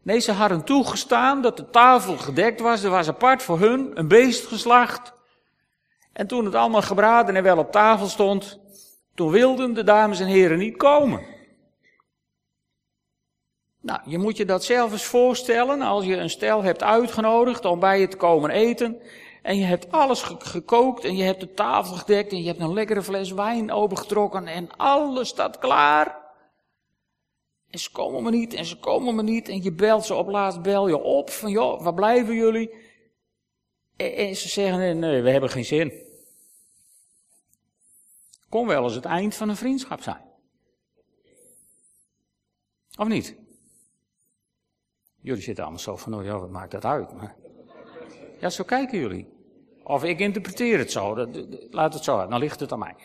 Nee, 0.02 0.20
ze 0.20 0.32
hadden 0.32 0.64
toegestaan 0.64 1.42
dat 1.42 1.58
de 1.58 1.70
tafel 1.70 2.18
gedekt 2.18 2.62
was, 2.62 2.84
er 2.84 2.90
was 2.90 3.08
apart 3.08 3.44
voor 3.44 3.60
hun 3.60 3.92
een 3.94 4.08
beest 4.08 4.46
geslacht. 4.46 5.14
En 6.14 6.28
toen 6.28 6.46
het 6.46 6.56
allemaal 6.56 6.82
gebraden 6.82 7.36
en 7.36 7.44
wel 7.44 7.58
op 7.58 7.72
tafel 7.72 8.08
stond, 8.08 8.60
toen 9.16 9.32
wilden 9.32 9.74
de 9.74 9.84
dames 9.84 10.20
en 10.20 10.28
heren 10.28 10.58
niet 10.58 10.78
komen. 10.78 11.35
Nou, 13.86 14.00
je 14.06 14.18
moet 14.18 14.38
je 14.38 14.46
dat 14.46 14.64
zelf 14.64 14.92
eens 14.92 15.04
voorstellen 15.04 15.82
als 15.82 16.06
je 16.06 16.16
een 16.16 16.30
stel 16.30 16.64
hebt 16.64 16.84
uitgenodigd 16.84 17.66
om 17.66 17.80
bij 17.80 18.00
je 18.00 18.08
te 18.08 18.18
komen 18.18 18.50
eten. 18.50 19.02
En 19.42 19.58
je 19.58 19.64
hebt 19.64 19.92
alles 19.92 20.22
gekookt 20.22 21.04
en 21.04 21.16
je 21.16 21.24
hebt 21.24 21.40
de 21.40 21.54
tafel 21.54 21.96
gedekt 21.96 22.32
en 22.32 22.42
je 22.42 22.48
hebt 22.48 22.60
een 22.60 22.74
lekkere 22.74 23.04
fles 23.04 23.32
wijn 23.32 23.72
opengetrokken 23.72 24.48
en 24.48 24.78
alles 24.78 25.28
staat 25.28 25.60
klaar. 25.60 26.18
En 27.70 27.80
ze 27.80 27.92
komen 27.92 28.24
maar 28.24 28.32
niet 28.32 28.54
en 28.54 28.66
ze 28.66 28.80
komen 28.80 29.16
maar 29.16 29.24
niet 29.24 29.50
en 29.50 29.64
je 29.64 29.72
belt 29.72 30.06
ze 30.06 30.14
op 30.14 30.28
laatst 30.28 30.62
bel 30.62 30.88
je 30.88 30.98
op 30.98 31.30
van 31.30 31.52
joh, 31.52 31.82
waar 31.82 31.94
blijven 31.94 32.36
jullie? 32.36 32.74
En, 33.96 34.36
ze 34.36 34.50
zeggen 34.50 35.00
nee, 35.00 35.22
we 35.22 35.30
hebben 35.30 35.50
geen 35.50 35.66
zin. 35.66 35.94
Kon 38.50 38.68
wel 38.68 38.84
eens 38.84 38.96
het 38.96 39.06
eind 39.06 39.36
van 39.36 39.50
een 39.50 39.56
vriendschap 39.56 40.02
zijn. 40.02 40.22
Of 42.98 43.08
niet? 43.08 43.44
Jullie 45.26 45.42
zitten 45.42 45.64
allemaal 45.64 45.82
zo 45.82 45.96
van, 45.96 46.12
nou 46.12 46.26
ja, 46.26 46.40
wat 46.40 46.50
maakt 46.50 46.72
dat 46.72 46.86
uit? 46.86 47.14
Maar... 47.14 47.36
Ja, 48.40 48.50
zo 48.50 48.64
kijken 48.64 49.00
jullie. 49.00 49.28
Of 49.84 50.04
ik 50.04 50.20
interpreteer 50.20 50.78
het 50.78 50.92
zo, 50.92 51.28
laat 51.70 51.94
het 51.94 52.04
zo 52.04 52.18
uit, 52.18 52.30
dan 52.30 52.40
ligt 52.40 52.60
het 52.60 52.72
aan 52.72 52.80
mij. 52.80 52.96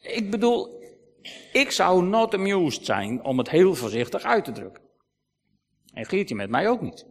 Ik 0.00 0.30
bedoel, 0.30 0.82
ik 1.52 1.70
zou 1.70 2.04
not 2.04 2.34
amused 2.34 2.84
zijn 2.84 3.24
om 3.24 3.38
het 3.38 3.50
heel 3.50 3.74
voorzichtig 3.74 4.22
uit 4.22 4.44
te 4.44 4.52
drukken. 4.52 4.82
En 5.92 6.06
Geertje 6.06 6.34
met 6.34 6.50
mij 6.50 6.68
ook 6.68 6.80
niet. 6.80 7.06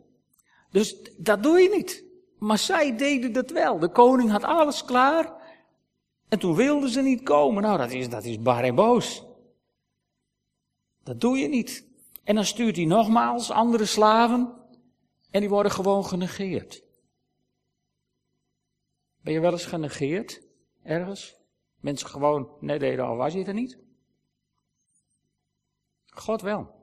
Dus 0.69 1.11
dat 1.17 1.43
doe 1.43 1.59
je 1.59 1.69
niet. 1.69 2.03
Maar 2.39 2.57
zij 2.57 2.97
deden 2.97 3.33
dat 3.33 3.51
wel. 3.51 3.79
De 3.79 3.89
koning 3.89 4.31
had 4.31 4.43
alles 4.43 4.85
klaar. 4.85 5.33
En 6.29 6.39
toen 6.39 6.55
wilden 6.55 6.89
ze 6.89 7.01
niet 7.01 7.23
komen. 7.23 7.63
Nou, 7.63 7.77
dat 7.77 7.91
is, 7.91 8.09
dat 8.09 8.23
is 8.23 8.39
bar 8.39 8.63
en 8.63 8.75
boos. 8.75 9.25
Dat 11.03 11.21
doe 11.21 11.37
je 11.37 11.47
niet. 11.47 11.93
En 12.25 12.35
dan 12.35 12.45
stuurt 12.45 12.75
hij 12.75 12.85
nogmaals 12.85 13.51
andere 13.51 13.85
slaven. 13.85 14.53
En 15.31 15.39
die 15.39 15.49
worden 15.49 15.71
gewoon 15.71 16.05
genegeerd. 16.05 16.83
Ben 19.21 19.33
je 19.33 19.39
wel 19.39 19.51
eens 19.51 19.65
genegeerd? 19.65 20.41
Ergens? 20.83 21.35
Mensen 21.79 22.07
gewoon 22.07 22.57
net 22.59 22.79
deden 22.79 23.05
al 23.05 23.15
was 23.15 23.33
je 23.33 23.45
er 23.45 23.53
niet? 23.53 23.79
God 26.05 26.41
wel. 26.41 26.73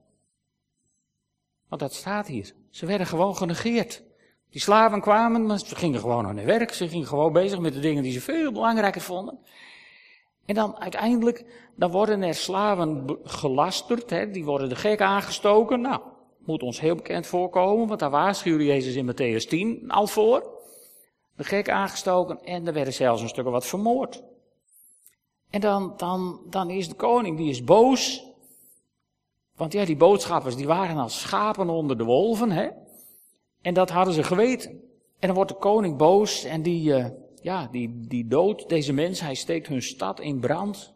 Want 1.69 1.81
dat 1.81 1.93
staat 1.93 2.27
hier. 2.27 2.55
Ze 2.71 2.87
werden 2.87 3.07
gewoon 3.07 3.37
genegeerd. 3.37 4.03
Die 4.51 4.61
slaven 4.61 5.01
kwamen, 5.01 5.47
maar 5.47 5.59
ze 5.59 5.77
gingen 5.77 6.01
gewoon 6.01 6.27
aan 6.27 6.37
hun 6.37 6.47
werk. 6.47 6.73
Ze 6.73 6.89
gingen 6.89 7.07
gewoon 7.07 7.33
bezig 7.33 7.59
met 7.59 7.73
de 7.73 7.81
dingen 7.81 8.03
die 8.03 8.13
ze 8.13 8.21
veel 8.21 8.53
belangrijker 8.53 9.01
vonden. 9.01 9.39
En 10.47 10.55
dan 10.55 10.79
uiteindelijk, 10.79 11.45
dan 11.77 11.91
worden 11.91 12.23
er 12.23 12.35
slaven 12.35 13.19
gelasterd, 13.25 14.11
hè, 14.11 14.31
die 14.31 14.45
worden 14.45 14.69
de 14.69 14.77
gek 14.77 15.01
aangestoken. 15.01 15.81
Nou, 15.81 16.01
moet 16.39 16.63
ons 16.63 16.81
heel 16.81 16.95
bekend 16.95 17.27
voorkomen, 17.27 17.89
want 17.89 18.01
daar 18.01 18.11
waarschuwde 18.11 18.65
Jezus 18.65 18.95
in 18.95 19.13
Matthäus 19.13 19.49
10 19.49 19.91
al 19.91 20.07
voor. 20.07 20.61
De 21.37 21.45
gek 21.45 21.71
aangestoken 21.71 22.43
en 22.43 22.67
er 22.67 22.73
werden 22.73 22.93
zelfs 22.93 23.23
een 23.23 23.29
stuk 23.29 23.45
wat 23.45 23.67
vermoord. 23.67 24.23
En 25.51 25.61
dan, 25.61 25.95
dan, 25.97 26.41
dan 26.51 26.71
is 26.71 26.89
de 26.89 26.95
koning, 26.95 27.37
die 27.37 27.51
is 27.51 27.65
boos. 27.65 28.25
Want 29.57 29.73
ja, 29.73 29.85
die 29.85 29.97
boodschappers, 29.97 30.57
die 30.57 30.67
waren 30.67 30.97
als 30.97 31.21
schapen 31.21 31.69
onder 31.69 31.99
de 31.99 32.05
wolven, 32.05 32.51
hè. 32.51 32.69
En 33.61 33.75
dat 33.75 33.91
hadden 33.91 34.15
ze 34.15 34.23
geweten. 34.23 34.71
En 35.19 35.29
dan 35.29 35.35
wordt 35.35 35.51
de 35.51 35.59
koning 35.59 35.97
boos 35.97 36.45
en 36.45 36.63
die, 36.63 36.99
uh, 36.99 37.07
ja, 37.43 37.69
die, 37.71 38.07
die 38.09 38.27
doodt 38.27 38.69
deze 38.69 38.93
mens. 38.93 39.21
Hij 39.21 39.35
steekt 39.35 39.67
hun 39.67 39.83
stad 39.83 40.21
in 40.21 40.41
brand. 40.41 40.95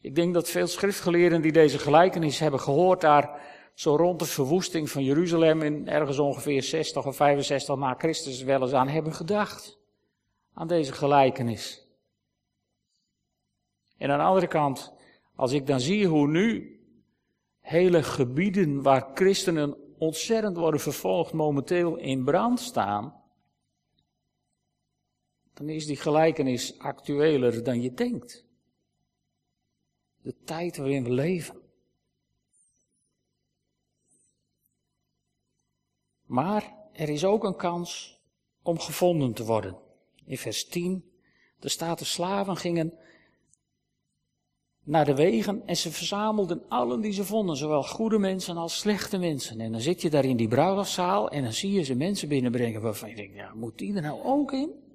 Ik 0.00 0.14
denk 0.14 0.34
dat 0.34 0.48
veel 0.48 0.66
schriftgeleerden 0.66 1.42
die 1.42 1.52
deze 1.52 1.78
gelijkenis 1.78 2.38
hebben 2.38 2.60
gehoord, 2.60 3.00
daar 3.00 3.40
zo 3.74 3.96
rond 3.96 4.18
de 4.18 4.24
verwoesting 4.24 4.90
van 4.90 5.04
Jeruzalem 5.04 5.62
in 5.62 5.88
ergens 5.88 6.18
ongeveer 6.18 6.62
60 6.62 7.06
of 7.06 7.16
65 7.16 7.76
na 7.76 7.94
Christus 7.98 8.42
wel 8.42 8.62
eens 8.62 8.72
aan 8.72 8.88
hebben 8.88 9.14
gedacht. 9.14 9.78
Aan 10.54 10.66
deze 10.66 10.92
gelijkenis. 10.92 11.86
En 13.98 14.10
aan 14.10 14.18
de 14.18 14.24
andere 14.24 14.46
kant, 14.46 14.92
als 15.34 15.52
ik 15.52 15.66
dan 15.66 15.80
zie 15.80 16.06
hoe 16.06 16.28
nu 16.28 16.80
hele 17.60 18.02
gebieden 18.02 18.82
waar 18.82 19.10
christenen 19.14 19.76
ontzettend 19.98 20.56
worden 20.56 20.80
vervolgd 20.80 21.32
momenteel 21.32 21.96
in 21.96 22.24
brand 22.24 22.60
staan, 22.60 23.25
dan 25.56 25.68
is 25.68 25.86
die 25.86 25.96
gelijkenis 25.96 26.78
actueler 26.78 27.64
dan 27.64 27.82
je 27.82 27.92
denkt. 27.92 28.44
De 30.22 30.34
tijd 30.44 30.76
waarin 30.76 31.04
we 31.04 31.10
leven. 31.10 31.60
Maar 36.22 36.74
er 36.92 37.08
is 37.08 37.24
ook 37.24 37.44
een 37.44 37.56
kans 37.56 38.20
om 38.62 38.78
gevonden 38.78 39.32
te 39.32 39.44
worden. 39.44 39.76
In 40.24 40.38
vers 40.38 40.64
10, 40.64 41.04
de 41.58 41.68
staat 41.68 41.98
de 41.98 42.04
slaven 42.04 42.56
gingen 42.56 42.98
naar 44.82 45.04
de 45.04 45.14
wegen 45.14 45.66
en 45.66 45.76
ze 45.76 45.92
verzamelden 45.92 46.68
allen 46.68 47.00
die 47.00 47.12
ze 47.12 47.24
vonden, 47.24 47.56
zowel 47.56 47.82
goede 47.82 48.18
mensen 48.18 48.56
als 48.56 48.78
slechte 48.78 49.18
mensen. 49.18 49.60
En 49.60 49.72
dan 49.72 49.80
zit 49.80 50.02
je 50.02 50.10
daar 50.10 50.24
in 50.24 50.36
die 50.36 50.48
bruiloftszaal 50.48 51.30
en 51.30 51.42
dan 51.42 51.52
zie 51.52 51.72
je 51.72 51.82
ze 51.82 51.94
mensen 51.94 52.28
binnenbrengen 52.28 52.82
waarvan 52.82 53.08
je 53.08 53.16
denkt, 53.16 53.34
ja, 53.34 53.54
moet 53.54 53.78
die 53.78 53.94
er 53.94 54.02
nou 54.02 54.22
ook 54.22 54.52
in? 54.52 54.85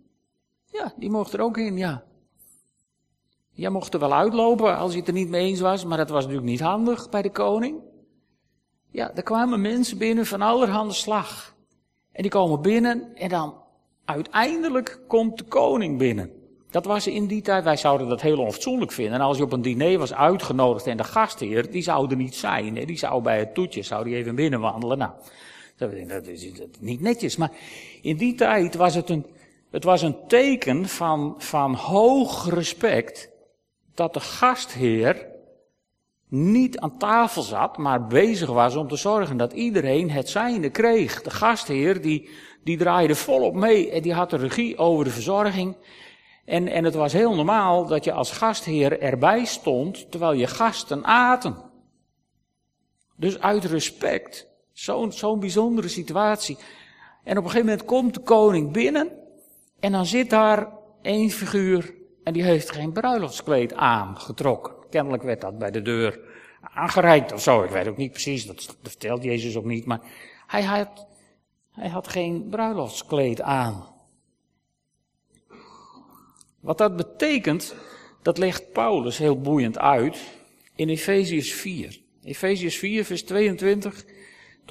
Ja, 0.71 0.93
die 0.97 1.09
mocht 1.09 1.33
er 1.33 1.41
ook 1.41 1.57
in, 1.57 1.77
ja. 1.77 2.03
Jij 3.51 3.69
mocht 3.69 3.93
er 3.93 3.99
wel 3.99 4.13
uitlopen 4.13 4.77
als 4.77 4.91
je 4.91 4.99
het 4.99 5.07
er 5.07 5.13
niet 5.13 5.29
mee 5.29 5.47
eens 5.47 5.59
was, 5.59 5.85
maar 5.85 5.97
dat 5.97 6.09
was 6.09 6.23
natuurlijk 6.23 6.49
niet 6.49 6.59
handig 6.59 7.09
bij 7.09 7.21
de 7.21 7.31
koning. 7.31 7.79
Ja, 8.91 9.11
er 9.15 9.23
kwamen 9.23 9.61
mensen 9.61 9.97
binnen 9.97 10.25
van 10.25 10.41
allerhande 10.41 10.93
slag. 10.93 11.55
En 12.11 12.21
die 12.21 12.31
komen 12.31 12.61
binnen 12.61 13.15
en 13.15 13.29
dan 13.29 13.55
uiteindelijk 14.05 14.99
komt 15.07 15.37
de 15.37 15.43
koning 15.43 15.97
binnen. 15.97 16.31
Dat 16.69 16.85
was 16.85 17.07
in 17.07 17.27
die 17.27 17.41
tijd, 17.41 17.63
wij 17.63 17.77
zouden 17.77 18.07
dat 18.07 18.21
heel 18.21 18.39
onfatsoenlijk 18.39 18.91
vinden. 18.91 19.13
En 19.13 19.21
als 19.21 19.37
je 19.37 19.43
op 19.43 19.51
een 19.51 19.61
diner 19.61 19.97
was 19.97 20.13
uitgenodigd 20.13 20.87
en 20.87 20.97
de 20.97 21.03
gastheer, 21.03 21.71
die 21.71 21.81
zou 21.81 22.09
er 22.09 22.15
niet 22.15 22.35
zijn. 22.35 22.73
Die 22.73 22.97
zou 22.97 23.21
bij 23.21 23.39
het 23.39 23.53
toetje, 23.53 23.81
zou 23.81 24.03
die 24.03 24.15
even 24.15 24.35
binnenwandelen. 24.35 24.97
Nou, 24.97 25.11
dat 25.77 26.27
is 26.27 26.51
niet 26.79 27.01
netjes. 27.01 27.35
Maar 27.35 27.51
in 28.01 28.17
die 28.17 28.35
tijd 28.35 28.75
was 28.75 28.95
het 28.95 29.09
een, 29.09 29.25
het 29.71 29.83
was 29.83 30.01
een 30.01 30.27
teken 30.27 30.87
van, 30.87 31.35
van 31.37 31.73
hoog 31.73 32.49
respect 32.49 33.29
dat 33.93 34.13
de 34.13 34.19
gastheer 34.19 35.29
niet 36.27 36.79
aan 36.79 36.97
tafel 36.97 37.41
zat, 37.41 37.77
maar 37.77 38.07
bezig 38.07 38.49
was 38.49 38.75
om 38.75 38.87
te 38.87 38.95
zorgen 38.95 39.37
dat 39.37 39.53
iedereen 39.53 40.09
het 40.09 40.29
zijne 40.29 40.69
kreeg. 40.69 41.21
De 41.21 41.29
gastheer 41.29 42.01
die, 42.01 42.29
die 42.63 42.77
draaide 42.77 43.15
volop 43.15 43.53
mee 43.53 43.91
en 43.91 44.01
die 44.01 44.13
had 44.13 44.29
de 44.29 44.37
regie 44.37 44.77
over 44.77 45.05
de 45.05 45.11
verzorging. 45.11 45.77
En, 46.45 46.67
en 46.67 46.83
het 46.83 46.95
was 46.95 47.13
heel 47.13 47.35
normaal 47.35 47.85
dat 47.87 48.03
je 48.03 48.11
als 48.11 48.31
gastheer 48.31 49.01
erbij 49.01 49.45
stond 49.45 50.11
terwijl 50.11 50.33
je 50.33 50.47
gasten 50.47 51.05
aten. 51.05 51.55
Dus 53.17 53.39
uit 53.39 53.65
respect, 53.65 54.47
zo'n 54.73 55.11
zo'n 55.11 55.39
bijzondere 55.39 55.87
situatie. 55.87 56.57
En 57.23 57.37
op 57.37 57.43
een 57.43 57.49
gegeven 57.49 57.69
moment 57.69 57.85
komt 57.85 58.13
de 58.13 58.19
koning 58.19 58.71
binnen 58.71 59.20
en 59.81 59.91
dan 59.91 60.05
zit 60.05 60.29
daar 60.29 60.67
één 61.01 61.29
figuur 61.29 61.93
en 62.23 62.33
die 62.33 62.43
heeft 62.43 62.71
geen 62.71 62.91
bruiloftskleed 62.91 63.73
aangetrokken. 63.73 64.73
Kennelijk 64.89 65.23
werd 65.23 65.41
dat 65.41 65.57
bij 65.57 65.71
de 65.71 65.81
deur 65.81 66.19
aangereikt 66.61 67.33
of 67.33 67.41
zo. 67.41 67.63
Ik 67.63 67.69
weet 67.69 67.87
ook 67.87 67.97
niet 67.97 68.11
precies, 68.11 68.45
dat, 68.45 68.77
vertelt 68.83 69.23
Jezus 69.23 69.55
ook 69.55 69.65
niet. 69.65 69.85
Maar 69.85 70.01
hij 70.47 70.63
had, 70.63 71.07
hij 71.71 71.89
had 71.89 72.07
geen 72.07 72.47
bruiloftskleed 72.49 73.41
aan. 73.41 73.85
Wat 76.59 76.77
dat 76.77 76.95
betekent, 76.95 77.75
dat 78.21 78.37
legt 78.37 78.71
Paulus 78.71 79.17
heel 79.17 79.39
boeiend 79.39 79.79
uit 79.79 80.21
in 80.75 80.89
Efeziërs 80.89 81.53
4. 81.53 82.01
Efeziërs 82.23 82.77
4, 82.77 83.05
vers 83.05 83.23
22 83.23 84.05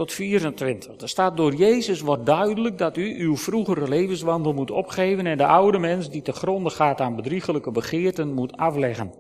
tot 0.01 0.13
24. 0.13 0.97
Daar 0.97 1.09
staat 1.09 1.37
door 1.37 1.55
Jezus 1.55 2.01
wordt 2.01 2.27
duidelijk 2.27 2.79
dat 2.79 2.97
u 2.97 3.21
uw 3.21 3.37
vroegere 3.37 3.89
levenswandel 3.89 4.53
moet 4.53 4.71
opgeven 4.71 5.27
en 5.27 5.39
de 5.39 5.47
oude 5.47 5.79
mens 5.79 6.11
die 6.11 6.23
te 6.23 6.33
gronde 6.33 6.71
gaat 6.71 7.01
aan 7.01 7.17
bedriegelijke 7.17 7.71
begeerten 7.71 8.35
moet 8.35 8.57
afleggen. 8.57 9.15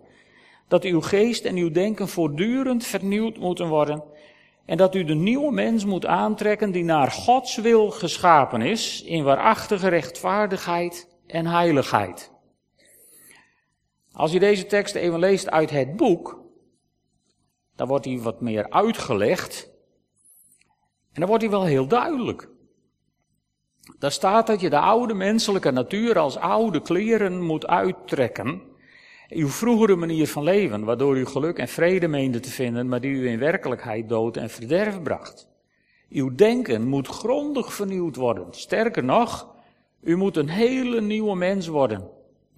Dat 0.68 0.84
uw 0.84 1.00
geest 1.00 1.44
en 1.44 1.56
uw 1.56 1.70
denken 1.70 2.08
voortdurend 2.08 2.84
vernieuwd 2.84 3.38
moeten 3.38 3.68
worden 3.68 4.02
en 4.66 4.76
dat 4.76 4.94
u 4.94 5.04
de 5.04 5.14
nieuwe 5.14 5.52
mens 5.52 5.84
moet 5.84 6.06
aantrekken 6.06 6.72
die 6.72 6.84
naar 6.84 7.10
Gods 7.10 7.56
wil 7.56 7.90
geschapen 7.90 8.62
is 8.62 9.02
in 9.02 9.24
waarachtige 9.24 9.88
rechtvaardigheid 9.88 11.08
en 11.26 11.46
heiligheid. 11.46 12.32
Als 14.12 14.32
je 14.32 14.38
deze 14.38 14.66
tekst 14.66 14.94
even 14.94 15.18
leest 15.18 15.50
uit 15.50 15.70
het 15.70 15.96
boek, 15.96 16.44
dan 17.76 17.88
wordt 17.88 18.04
hij 18.04 18.18
wat 18.18 18.40
meer 18.40 18.70
uitgelegd. 18.70 19.70
En 21.12 21.20
dan 21.20 21.26
wordt 21.26 21.42
hij 21.42 21.52
wel 21.52 21.64
heel 21.64 21.86
duidelijk. 21.86 22.48
Daar 23.98 24.12
staat 24.12 24.46
dat 24.46 24.60
je 24.60 24.70
de 24.70 24.78
oude 24.78 25.14
menselijke 25.14 25.70
natuur 25.70 26.18
als 26.18 26.36
oude 26.36 26.82
kleren 26.82 27.42
moet 27.42 27.66
uittrekken. 27.66 28.62
Uw 29.28 29.48
vroegere 29.48 29.96
manier 29.96 30.28
van 30.28 30.42
leven, 30.42 30.84
waardoor 30.84 31.18
u 31.18 31.26
geluk 31.26 31.58
en 31.58 31.68
vrede 31.68 32.08
meende 32.08 32.40
te 32.40 32.50
vinden, 32.50 32.88
maar 32.88 33.00
die 33.00 33.12
u 33.12 33.28
in 33.28 33.38
werkelijkheid 33.38 34.08
dood 34.08 34.36
en 34.36 34.50
verderf 34.50 35.02
bracht. 35.02 35.48
Uw 36.08 36.34
denken 36.34 36.88
moet 36.88 37.08
grondig 37.08 37.72
vernieuwd 37.72 38.16
worden. 38.16 38.46
Sterker 38.50 39.04
nog, 39.04 39.54
u 40.00 40.16
moet 40.16 40.36
een 40.36 40.48
hele 40.48 41.00
nieuwe 41.00 41.36
mens 41.36 41.66
worden 41.66 42.10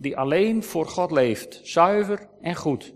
die 0.02 0.16
alleen 0.16 0.62
voor 0.62 0.86
God 0.86 1.10
leeft, 1.10 1.60
zuiver 1.62 2.28
en 2.40 2.56
goed. 2.56 2.94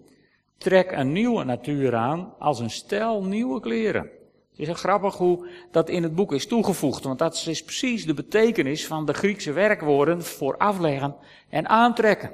Trek 0.59 0.93
een 0.93 1.13
nieuwe 1.13 1.45
natuur 1.45 1.95
aan 1.95 2.35
als 2.39 2.59
een 2.59 2.71
stel 2.71 3.25
nieuwe 3.25 3.61
kleren. 3.61 4.11
Het 4.57 4.69
is 4.69 4.81
grappig 4.81 5.17
hoe 5.17 5.49
dat 5.71 5.89
in 5.89 6.03
het 6.03 6.15
boek 6.15 6.33
is 6.33 6.47
toegevoegd, 6.47 7.05
want 7.05 7.19
dat 7.19 7.45
is 7.47 7.65
precies 7.65 8.07
de 8.07 8.15
betekenis 8.15 8.87
van 8.87 9.07
de 9.07 9.13
Griekse 9.13 9.53
werkwoorden 9.53 10.23
voor 10.25 10.57
afleggen 10.57 11.17
en 11.49 11.69
aantrekken. 11.69 12.33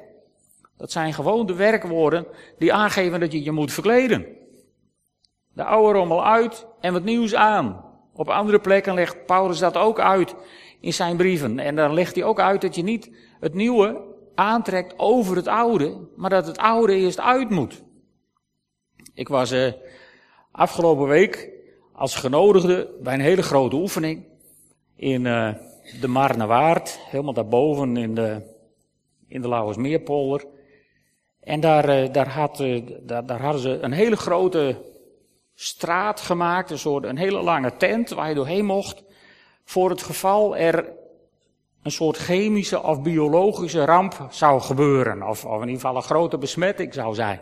Dat 0.77 0.91
zijn 0.91 1.13
gewoon 1.13 1.45
de 1.45 1.55
werkwoorden 1.55 2.27
die 2.57 2.73
aangeven 2.73 3.19
dat 3.19 3.31
je 3.31 3.43
je 3.43 3.51
moet 3.51 3.71
verkleden. 3.71 4.25
De 5.53 5.63
oude 5.63 5.97
rommel 5.97 6.25
uit 6.25 6.67
en 6.79 6.93
wat 6.93 7.03
nieuws 7.03 7.35
aan. 7.35 7.85
Op 8.13 8.29
andere 8.29 8.59
plekken 8.59 8.93
legt 8.93 9.25
Paulus 9.25 9.59
dat 9.59 9.77
ook 9.77 9.99
uit 9.99 10.35
in 10.79 10.93
zijn 10.93 11.17
brieven. 11.17 11.59
En 11.59 11.75
dan 11.75 11.93
legt 11.93 12.15
hij 12.15 12.23
ook 12.23 12.39
uit 12.39 12.61
dat 12.61 12.75
je 12.75 12.83
niet 12.83 13.11
het 13.39 13.53
nieuwe 13.53 14.01
aantrekt 14.35 14.93
over 14.97 15.35
het 15.35 15.47
oude, 15.47 16.07
maar 16.15 16.29
dat 16.29 16.47
het 16.47 16.57
oude 16.57 16.95
eerst 16.95 17.19
uit 17.19 17.49
moet. 17.49 17.83
Ik 19.13 19.27
was 19.27 19.51
uh, 19.51 19.71
afgelopen 20.51 21.07
week 21.07 21.51
als 21.93 22.15
genodigde 22.15 22.89
bij 23.01 23.13
een 23.13 23.19
hele 23.19 23.41
grote 23.41 23.75
oefening 23.75 24.25
in 24.95 25.25
uh, 25.25 25.49
de 26.01 26.07
Marnewaard, 26.07 26.99
helemaal 27.09 27.33
daarboven 27.33 27.97
in 27.97 28.15
de, 28.15 28.41
in 29.27 29.41
de 29.41 29.47
Lauwersmeerpolder. 29.47 30.45
En 31.39 31.59
daar, 31.59 32.03
uh, 32.03 32.13
daar, 32.13 32.29
had, 32.29 32.63
daar, 33.01 33.25
daar 33.25 33.41
hadden 33.41 33.61
ze 33.61 33.79
een 33.81 33.91
hele 33.91 34.15
grote 34.15 34.91
straat 35.53 36.21
gemaakt, 36.21 36.71
een 36.71 36.77
soort 36.77 37.03
een 37.03 37.17
hele 37.17 37.41
lange 37.41 37.77
tent 37.77 38.09
waar 38.09 38.29
je 38.29 38.35
doorheen 38.35 38.65
mocht. 38.65 39.03
voor 39.63 39.89
het 39.89 40.01
geval 40.01 40.57
er 40.57 40.91
een 41.83 41.91
soort 41.91 42.17
chemische 42.17 42.83
of 42.83 43.01
biologische 43.01 43.85
ramp 43.85 44.27
zou 44.29 44.61
gebeuren. 44.61 45.27
Of, 45.27 45.45
of 45.45 45.55
in 45.55 45.67
ieder 45.67 45.81
geval 45.81 45.95
een 45.95 46.03
grote 46.03 46.37
besmetting 46.37 46.93
zou 46.93 47.13
zijn. 47.13 47.41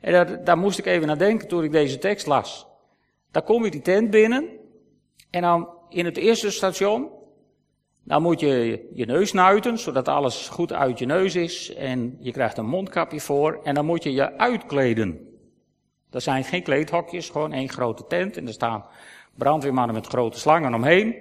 En 0.00 0.12
daar, 0.12 0.44
daar 0.44 0.58
moest 0.58 0.78
ik 0.78 0.86
even 0.86 1.06
naar 1.06 1.18
denken 1.18 1.48
toen 1.48 1.64
ik 1.64 1.72
deze 1.72 1.98
tekst 1.98 2.26
las. 2.26 2.66
Daar 3.34 3.42
kom 3.42 3.64
je 3.64 3.70
die 3.70 3.82
tent 3.82 4.10
binnen. 4.10 4.48
En 5.30 5.42
dan 5.42 5.68
in 5.88 6.04
het 6.04 6.16
eerste 6.16 6.50
station. 6.50 7.10
Dan 8.04 8.22
moet 8.22 8.40
je 8.40 8.86
je 8.92 9.06
neus 9.06 9.32
nuiten, 9.32 9.78
zodat 9.78 10.08
alles 10.08 10.48
goed 10.48 10.72
uit 10.72 10.98
je 10.98 11.06
neus 11.06 11.34
is. 11.34 11.74
En 11.74 12.16
je 12.20 12.32
krijgt 12.32 12.58
een 12.58 12.66
mondkapje 12.66 13.20
voor. 13.20 13.60
En 13.62 13.74
dan 13.74 13.86
moet 13.86 14.02
je 14.02 14.12
je 14.12 14.38
uitkleden. 14.38 15.28
Er 16.10 16.20
zijn 16.20 16.44
geen 16.44 16.62
kleedhokjes, 16.62 17.30
gewoon 17.30 17.52
één 17.52 17.68
grote 17.68 18.06
tent. 18.06 18.36
En 18.36 18.46
er 18.46 18.52
staan 18.52 18.84
brandweermannen 19.36 19.94
met 19.94 20.06
grote 20.06 20.38
slangen 20.38 20.74
omheen. 20.74 21.16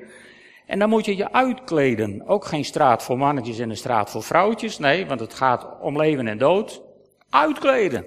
En 0.65 0.79
dan 0.79 0.89
moet 0.89 1.05
je 1.05 1.15
je 1.15 1.31
uitkleden. 1.31 2.27
Ook 2.27 2.45
geen 2.45 2.65
straat 2.65 3.03
voor 3.03 3.17
mannetjes 3.17 3.59
en 3.59 3.69
een 3.69 3.77
straat 3.77 4.09
voor 4.09 4.23
vrouwtjes. 4.23 4.77
Nee, 4.77 5.05
want 5.05 5.19
het 5.19 5.33
gaat 5.33 5.67
om 5.81 5.97
leven 5.97 6.27
en 6.27 6.37
dood. 6.37 6.81
Uitkleden. 7.29 8.05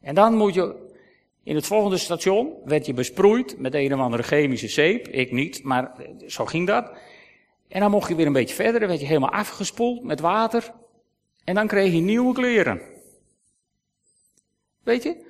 En 0.00 0.14
dan 0.14 0.34
moet 0.34 0.54
je, 0.54 0.89
in 1.42 1.54
het 1.54 1.66
volgende 1.66 1.98
station, 1.98 2.54
werd 2.64 2.86
je 2.86 2.94
besproeid 2.94 3.58
met 3.58 3.74
een 3.74 3.94
of 3.94 4.00
andere 4.00 4.22
chemische 4.22 4.68
zeep. 4.68 5.08
Ik 5.08 5.32
niet, 5.32 5.62
maar 5.62 5.92
zo 6.26 6.44
ging 6.44 6.66
dat. 6.66 6.90
En 7.68 7.80
dan 7.80 7.90
mocht 7.90 8.08
je 8.08 8.14
weer 8.14 8.26
een 8.26 8.32
beetje 8.32 8.54
verder, 8.54 8.80
dan 8.80 8.88
werd 8.88 9.00
je 9.00 9.06
helemaal 9.06 9.32
afgespoeld 9.32 10.02
met 10.02 10.20
water. 10.20 10.72
En 11.44 11.54
dan 11.54 11.66
kreeg 11.66 11.92
je 11.92 12.00
nieuwe 12.00 12.34
kleren. 12.34 12.80
Weet 14.82 15.02
je? 15.02 15.28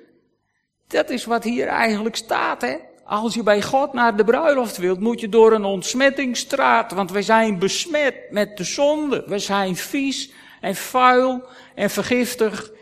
Dat 0.87 1.11
is 1.11 1.25
wat 1.25 1.44
hier 1.44 1.66
eigenlijk 1.66 2.16
staat, 2.16 2.61
hè? 2.61 2.77
Als 3.05 3.35
je 3.35 3.42
bij 3.42 3.62
God 3.62 3.92
naar 3.92 4.16
de 4.16 4.25
bruiloft 4.25 4.77
wilt, 4.77 5.01
moet 5.01 5.20
je 5.20 5.29
door 5.29 5.53
een 5.53 5.64
ontsmettingsstraat, 5.64 6.92
want 6.92 7.11
we 7.11 7.23
zijn 7.23 7.59
besmet 7.59 8.16
met 8.31 8.57
de 8.57 8.64
zonde. 8.64 9.25
We 9.27 9.38
zijn 9.38 9.77
vies 9.77 10.33
en 10.61 10.75
vuil 10.75 11.44
en 11.75 11.90
vergiftig. 11.90 12.73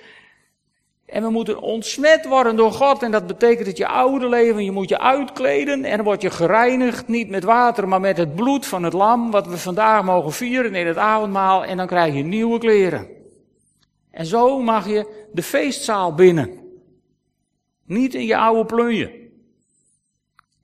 En 1.08 1.22
we 1.22 1.30
moeten 1.30 1.60
ontsmet 1.60 2.26
worden 2.26 2.56
door 2.56 2.72
God. 2.72 3.02
En 3.02 3.10
dat 3.10 3.26
betekent 3.26 3.66
dat 3.66 3.76
je 3.76 3.86
oude 3.86 4.28
leven, 4.28 4.64
je 4.64 4.70
moet 4.70 4.88
je 4.88 5.00
uitkleden. 5.00 5.84
En 5.84 5.96
dan 5.96 6.04
word 6.04 6.22
je 6.22 6.30
gereinigd, 6.30 7.08
niet 7.08 7.28
met 7.28 7.44
water, 7.44 7.88
maar 7.88 8.00
met 8.00 8.16
het 8.16 8.34
bloed 8.34 8.66
van 8.66 8.82
het 8.82 8.92
lam. 8.92 9.30
Wat 9.30 9.46
we 9.46 9.58
vandaag 9.58 10.04
mogen 10.04 10.32
vieren 10.32 10.74
in 10.74 10.86
het 10.86 10.96
avondmaal. 10.96 11.64
En 11.64 11.76
dan 11.76 11.86
krijg 11.86 12.14
je 12.14 12.22
nieuwe 12.22 12.58
kleren. 12.58 13.08
En 14.10 14.26
zo 14.26 14.60
mag 14.60 14.88
je 14.88 15.26
de 15.32 15.42
feestzaal 15.42 16.14
binnen. 16.14 16.50
Niet 17.84 18.14
in 18.14 18.26
je 18.26 18.36
oude 18.36 18.64
plunje. 18.64 19.30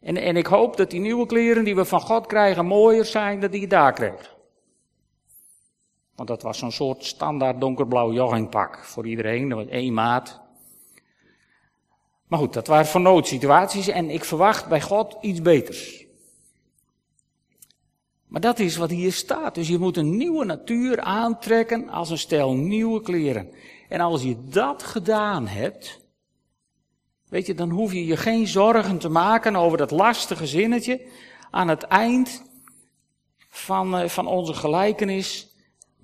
En, 0.01 0.17
en 0.17 0.37
ik 0.37 0.47
hoop 0.47 0.77
dat 0.77 0.91
die 0.91 1.01
nieuwe 1.01 1.27
kleren 1.27 1.65
die 1.65 1.75
we 1.75 1.85
van 1.85 2.01
God 2.01 2.27
krijgen 2.27 2.67
mooier 2.67 3.05
zijn 3.05 3.41
dan 3.41 3.51
die 3.51 3.61
je 3.61 3.67
daar 3.67 3.93
kreeg. 3.93 4.34
Want 6.17 6.29
dat 6.29 6.43
was 6.43 6.59
zo'n 6.59 6.73
soort 6.73 7.05
standaard 7.05 7.61
donkerblauw 7.61 8.13
joggingpak 8.13 8.85
voor 8.85 9.07
iedereen, 9.07 9.49
dat 9.49 9.59
was 9.59 9.69
één 9.69 9.95
maat. 9.95 10.41
Maar 12.27 12.39
goed, 12.39 12.53
dat 12.53 12.67
waren 12.67 12.87
voor 12.87 13.01
noodsituaties 13.01 13.89
en 13.89 14.11
ik 14.11 14.25
verwacht 14.25 14.69
bij 14.69 14.81
God 14.81 15.17
iets 15.21 15.43
beters. 15.43 16.07
Maar 18.27 18.41
dat 18.41 18.59
is 18.59 18.77
wat 18.77 18.91
hier 18.91 19.13
staat. 19.13 19.55
Dus 19.55 19.69
je 19.69 19.79
moet 19.79 19.97
een 19.97 20.17
nieuwe 20.17 20.45
natuur 20.45 21.01
aantrekken 21.01 21.89
als 21.89 22.11
een 22.11 22.19
stel 22.19 22.55
nieuwe 22.55 23.01
kleren. 23.01 23.51
En 23.89 24.01
als 24.01 24.23
je 24.23 24.37
dat 24.49 24.83
gedaan 24.83 25.47
hebt, 25.47 26.05
Weet 27.35 27.47
je, 27.47 27.55
dan 27.55 27.71
hoef 27.71 27.93
je 27.93 28.07
je 28.07 28.17
geen 28.17 28.47
zorgen 28.47 28.99
te 28.99 29.09
maken 29.09 29.57
over 29.57 29.79
dat 29.79 29.91
lastige 29.91 30.47
zinnetje 30.47 31.01
aan 31.51 31.69
het 31.69 31.83
eind 31.83 32.43
van, 33.49 33.97
eh, 33.97 34.09
van 34.09 34.27
onze 34.27 34.55
gelijkenis. 34.55 35.54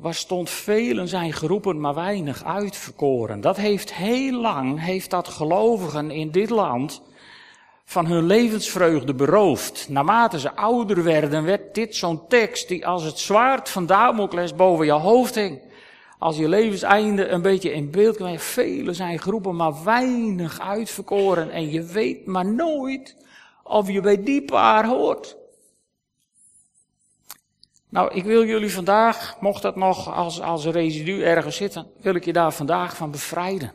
Waar 0.00 0.14
stond 0.14 0.50
velen 0.50 1.08
zijn 1.08 1.32
geroepen, 1.32 1.80
maar 1.80 1.94
weinig 1.94 2.44
uitverkoren. 2.44 3.40
Dat 3.40 3.56
heeft 3.56 3.94
heel 3.94 4.40
lang, 4.40 4.84
heeft 4.84 5.10
dat 5.10 5.28
gelovigen 5.28 6.10
in 6.10 6.30
dit 6.30 6.50
land 6.50 7.02
van 7.84 8.06
hun 8.06 8.26
levensvreugde 8.26 9.14
beroofd. 9.14 9.88
Naarmate 9.88 10.40
ze 10.40 10.56
ouder 10.56 11.02
werden, 11.02 11.44
werd 11.44 11.74
dit 11.74 11.96
zo'n 11.96 12.26
tekst 12.28 12.68
die 12.68 12.86
als 12.86 13.04
het 13.04 13.18
zwaard 13.18 13.68
van 13.68 13.86
Damocles 13.86 14.54
boven 14.54 14.86
je 14.86 14.92
hoofd 14.92 15.34
hing 15.34 15.60
als 16.20 16.36
je 16.36 16.48
levenseinde 16.48 17.28
een 17.28 17.42
beetje 17.42 17.72
in 17.72 17.90
beeld 17.90 18.16
krijgt. 18.16 18.44
Velen 18.44 18.94
zijn 18.94 19.18
groepen, 19.18 19.56
maar 19.56 19.84
weinig 19.84 20.60
uitverkoren. 20.60 21.50
En 21.50 21.70
je 21.70 21.82
weet 21.82 22.26
maar 22.26 22.46
nooit 22.46 23.16
of 23.62 23.90
je 23.90 24.00
bij 24.00 24.22
die 24.22 24.42
paar 24.44 24.86
hoort. 24.86 25.36
Nou, 27.90 28.14
ik 28.14 28.24
wil 28.24 28.44
jullie 28.44 28.72
vandaag, 28.72 29.40
mocht 29.40 29.62
dat 29.62 29.76
nog 29.76 30.14
als, 30.14 30.40
als 30.40 30.64
residu 30.64 31.22
ergens 31.22 31.57
zitten, 31.57 31.87
wil 32.00 32.14
ik 32.14 32.24
je 32.24 32.33
daar 32.33 32.53
vandaag 32.53 32.96
van 32.96 33.11
bevrijden. 33.11 33.72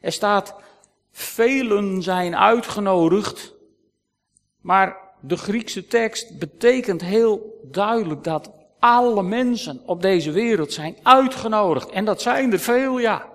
Er 0.00 0.12
staat, 0.12 0.54
velen 1.10 2.02
zijn 2.02 2.36
uitgenodigd, 2.36 3.54
maar 4.60 4.96
de 5.20 5.36
Griekse 5.36 5.86
tekst 5.86 6.38
betekent 6.38 7.00
heel 7.00 7.60
duidelijk 7.62 8.24
dat 8.24 8.50
alle 8.78 9.22
mensen 9.22 9.82
op 9.86 10.02
deze 10.02 10.30
wereld 10.30 10.72
zijn 10.72 10.96
uitgenodigd. 11.02 11.90
En 11.90 12.04
dat 12.04 12.22
zijn 12.22 12.52
er 12.52 12.58
veel, 12.58 12.98
ja. 12.98 13.28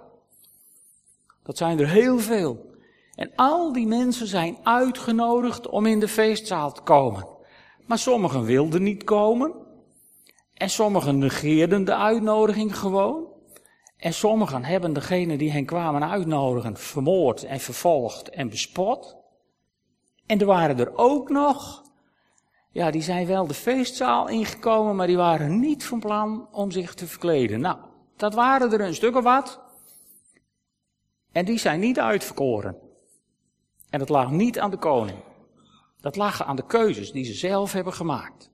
Dat 1.44 1.58
zijn 1.58 1.80
er 1.80 1.88
heel 1.88 2.20
veel. 2.20 2.72
En 3.16 3.32
al 3.36 3.74
die 3.74 3.88
mensen 3.88 4.28
zijn 4.28 4.58
uitgenodigd 4.64 5.68
om 5.68 5.86
in 5.86 6.00
de 6.00 6.08
feestzaal 6.08 6.72
te 6.72 6.82
komen. 6.82 7.37
Maar 7.88 7.98
sommigen 7.98 8.44
wilden 8.44 8.84
niet 8.84 9.04
komen. 9.04 9.54
En 10.54 10.70
sommigen 10.70 11.18
negeerden 11.18 11.86
de 11.86 11.96
uitnodiging 11.96 12.78
gewoon. 12.78 13.26
En 13.98 14.14
sommigen 14.14 14.64
hebben 14.64 14.94
degene 14.94 15.38
die 15.38 15.52
hen 15.52 15.66
kwamen 15.66 16.10
uitnodigen 16.10 16.78
vermoord 16.78 17.44
en 17.44 17.60
vervolgd 17.60 18.30
en 18.30 18.50
bespot. 18.50 19.16
En 20.26 20.40
er 20.40 20.46
waren 20.46 20.80
er 20.80 20.98
ook 20.98 21.30
nog 21.30 21.86
ja, 22.78 22.92
die 22.92 23.02
zijn 23.02 23.28
wel 23.28 23.48
de 23.48 23.54
feestzaal 23.54 24.28
ingekomen, 24.28 24.96
maar 24.96 25.08
die 25.08 25.18
waren 25.18 25.60
niet 25.60 25.86
van 25.86 26.00
plan 26.00 26.48
om 26.52 26.72
zich 26.72 26.94
te 26.94 27.08
verkleden. 27.08 27.60
Nou, 27.60 27.78
dat 28.16 28.34
waren 28.34 28.72
er 28.72 28.82
een 28.82 28.96
stuk 28.96 29.16
of 29.16 29.24
wat. 29.24 29.62
En 31.32 31.46
die 31.46 31.58
zijn 31.58 31.80
niet 31.80 32.00
uitverkoren. 32.00 32.78
En 33.90 34.00
dat 34.00 34.10
lag 34.10 34.32
niet 34.32 34.60
aan 34.60 34.70
de 34.70 34.78
koning. 34.78 35.18
Dat 36.02 36.16
lag 36.16 36.44
aan 36.44 36.56
de 36.56 36.66
keuzes 36.66 37.12
die 37.12 37.26
ze 37.26 37.34
zelf 37.34 37.72
hebben 37.72 37.94
gemaakt. 37.94 38.50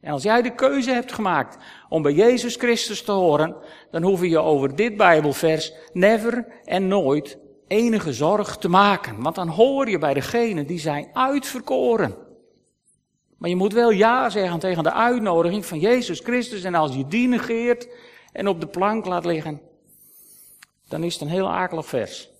En 0.00 0.12
als 0.12 0.22
jij 0.22 0.42
de 0.42 0.54
keuze 0.54 0.90
hebt 0.90 1.12
gemaakt 1.12 1.56
om 1.88 2.02
bij 2.02 2.12
Jezus 2.12 2.56
Christus 2.56 3.02
te 3.02 3.12
horen, 3.12 3.56
dan 3.90 4.02
hoef 4.02 4.20
je 4.20 4.28
je 4.28 4.38
over 4.38 4.76
dit 4.76 4.96
Bijbelvers 4.96 5.72
never 5.92 6.46
en 6.64 6.88
nooit 6.88 7.38
enige 7.66 8.12
zorg 8.12 8.56
te 8.56 8.68
maken. 8.68 9.22
Want 9.22 9.34
dan 9.34 9.48
hoor 9.48 9.88
je 9.88 9.98
bij 9.98 10.14
degenen 10.14 10.66
die 10.66 10.78
zijn 10.78 11.08
uitverkoren. 11.12 12.16
Maar 13.38 13.48
je 13.48 13.56
moet 13.56 13.72
wel 13.72 13.90
ja 13.90 14.30
zeggen 14.30 14.58
tegen 14.58 14.82
de 14.82 14.92
uitnodiging 14.92 15.66
van 15.66 15.78
Jezus 15.78 16.20
Christus. 16.20 16.64
En 16.64 16.74
als 16.74 16.94
je 16.94 17.06
die 17.06 17.28
negeert 17.28 17.88
en 18.32 18.48
op 18.48 18.60
de 18.60 18.66
plank 18.66 19.06
laat 19.06 19.24
liggen, 19.24 19.60
dan 20.88 21.02
is 21.02 21.12
het 21.12 21.22
een 21.22 21.28
heel 21.28 21.52
akelig 21.52 21.86
vers. 21.86 22.30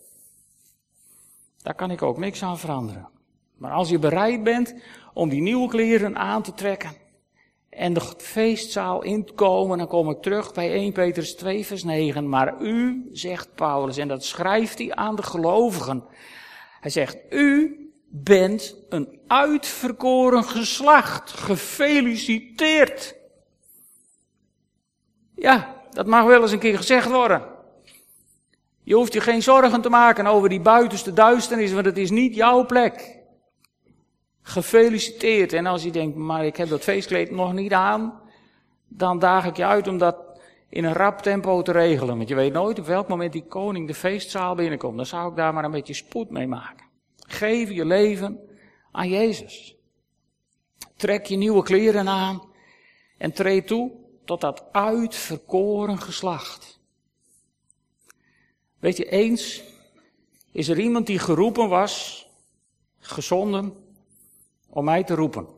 Daar 1.62 1.74
kan 1.74 1.90
ik 1.90 2.02
ook 2.02 2.18
niks 2.18 2.42
aan 2.42 2.58
veranderen. 2.58 3.08
Maar 3.56 3.72
als 3.72 3.88
je 3.88 3.98
bereid 3.98 4.42
bent 4.42 4.74
om 5.12 5.28
die 5.28 5.42
nieuwe 5.42 5.68
kleren 5.68 6.16
aan 6.16 6.42
te 6.42 6.52
trekken 6.52 6.90
en 7.68 7.92
de 7.92 8.12
feestzaal 8.16 9.02
in 9.02 9.24
te 9.24 9.32
komen, 9.32 9.78
dan 9.78 9.86
kom 9.86 10.10
ik 10.10 10.22
terug 10.22 10.52
bij 10.52 10.72
1 10.72 10.92
Petrus 10.92 11.34
2 11.34 11.66
vers 11.66 11.84
9. 11.84 12.28
Maar 12.28 12.60
u, 12.60 13.08
zegt 13.12 13.54
Paulus, 13.54 13.96
en 13.96 14.08
dat 14.08 14.24
schrijft 14.24 14.78
hij 14.78 14.94
aan 14.94 15.16
de 15.16 15.22
gelovigen. 15.22 16.04
Hij 16.80 16.90
zegt, 16.90 17.18
u 17.30 17.78
bent 18.08 18.76
een 18.88 19.20
uitverkoren 19.26 20.44
geslacht. 20.44 21.30
Gefeliciteerd. 21.30 23.14
Ja, 25.34 25.82
dat 25.90 26.06
mag 26.06 26.24
wel 26.24 26.42
eens 26.42 26.52
een 26.52 26.58
keer 26.58 26.76
gezegd 26.76 27.10
worden. 27.10 27.42
Je 28.82 28.94
hoeft 28.94 29.12
je 29.12 29.20
geen 29.20 29.42
zorgen 29.42 29.80
te 29.80 29.88
maken 29.88 30.26
over 30.26 30.48
die 30.48 30.60
buitenste 30.60 31.12
duisternis, 31.12 31.72
want 31.72 31.86
het 31.86 31.98
is 31.98 32.10
niet 32.10 32.34
jouw 32.34 32.66
plek. 32.66 33.22
Gefeliciteerd. 34.46 35.52
En 35.52 35.66
als 35.66 35.82
je 35.82 35.90
denkt, 35.90 36.16
maar 36.16 36.46
ik 36.46 36.56
heb 36.56 36.68
dat 36.68 36.82
feestkleed 36.82 37.30
nog 37.30 37.52
niet 37.52 37.72
aan, 37.72 38.20
dan 38.88 39.18
daag 39.18 39.46
ik 39.46 39.56
je 39.56 39.64
uit 39.64 39.88
om 39.88 39.98
dat 39.98 40.16
in 40.68 40.84
een 40.84 40.92
rap 40.92 41.22
tempo 41.22 41.62
te 41.62 41.72
regelen. 41.72 42.16
Want 42.16 42.28
je 42.28 42.34
weet 42.34 42.52
nooit 42.52 42.78
op 42.78 42.86
welk 42.86 43.08
moment 43.08 43.32
die 43.32 43.44
koning 43.44 43.86
de 43.86 43.94
feestzaal 43.94 44.54
binnenkomt. 44.54 44.96
Dan 44.96 45.06
zou 45.06 45.30
ik 45.30 45.36
daar 45.36 45.54
maar 45.54 45.64
een 45.64 45.70
beetje 45.70 45.94
spoed 45.94 46.30
mee 46.30 46.46
maken. 46.46 46.86
Geef 47.26 47.70
je 47.70 47.84
leven 47.84 48.40
aan 48.90 49.08
Jezus. 49.08 49.76
Trek 50.96 51.26
je 51.26 51.36
nieuwe 51.36 51.62
kleren 51.62 52.08
aan 52.08 52.42
en 53.18 53.32
treed 53.32 53.66
toe 53.66 53.92
tot 54.24 54.40
dat 54.40 54.64
uitverkoren 54.72 55.98
geslacht. 55.98 56.80
Weet 58.78 58.96
je, 58.96 59.08
eens 59.08 59.62
is 60.52 60.68
er 60.68 60.78
iemand 60.78 61.06
die 61.06 61.18
geroepen 61.18 61.68
was, 61.68 62.26
gezonden, 62.98 63.83
om 64.74 64.84
mij 64.84 65.04
te 65.04 65.14
roepen. 65.14 65.48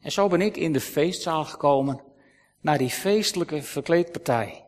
En 0.00 0.12
zo 0.12 0.28
ben 0.28 0.40
ik 0.40 0.56
in 0.56 0.72
de 0.72 0.80
feestzaal 0.80 1.44
gekomen 1.44 2.00
naar 2.60 2.78
die 2.78 2.90
feestelijke 2.90 3.62
verkleedpartij. 3.62 4.66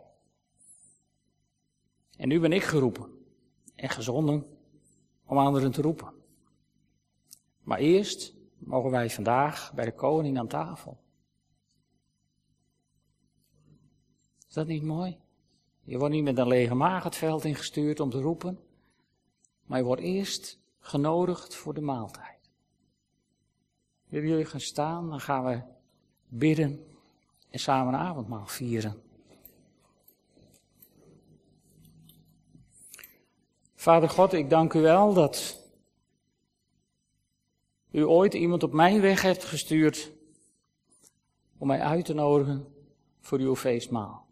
En 2.16 2.28
nu 2.28 2.40
ben 2.40 2.52
ik 2.52 2.62
geroepen 2.62 3.10
en 3.74 3.88
gezonden 3.88 4.46
om 5.26 5.38
anderen 5.38 5.72
te 5.72 5.82
roepen. 5.82 6.12
Maar 7.62 7.78
eerst 7.78 8.34
mogen 8.58 8.90
wij 8.90 9.10
vandaag 9.10 9.72
bij 9.74 9.84
de 9.84 9.94
koning 9.94 10.38
aan 10.38 10.48
tafel. 10.48 10.98
Is 14.48 14.54
dat 14.54 14.66
niet 14.66 14.82
mooi? 14.82 15.18
Je 15.82 15.98
wordt 15.98 16.14
niet 16.14 16.24
met 16.24 16.38
een 16.38 16.48
lege 16.48 16.74
maag 16.74 17.04
het 17.04 17.16
veld 17.16 17.44
ingestuurd 17.44 18.00
om 18.00 18.10
te 18.10 18.20
roepen, 18.20 18.60
maar 19.64 19.78
je 19.78 19.84
wordt 19.84 20.02
eerst 20.02 20.60
genodigd 20.78 21.54
voor 21.54 21.74
de 21.74 21.80
maaltijd. 21.80 22.35
Willen 24.08 24.28
jullie 24.28 24.44
gaan 24.44 24.60
staan, 24.60 25.08
dan 25.08 25.20
gaan 25.20 25.44
we 25.44 25.60
bidden 26.28 26.86
en 27.50 27.58
samen 27.58 27.94
een 27.94 28.00
avondmaal 28.00 28.46
vieren. 28.46 29.02
Vader 33.74 34.08
God, 34.08 34.32
ik 34.32 34.50
dank 34.50 34.72
u 34.72 34.80
wel 34.80 35.14
dat 35.14 35.64
u 37.90 38.04
ooit 38.06 38.34
iemand 38.34 38.62
op 38.62 38.72
mijn 38.72 39.00
weg 39.00 39.22
hebt 39.22 39.44
gestuurd 39.44 40.12
om 41.58 41.66
mij 41.66 41.80
uit 41.80 42.04
te 42.04 42.14
nodigen 42.14 42.74
voor 43.20 43.38
uw 43.38 43.56
feestmaal. 43.56 44.26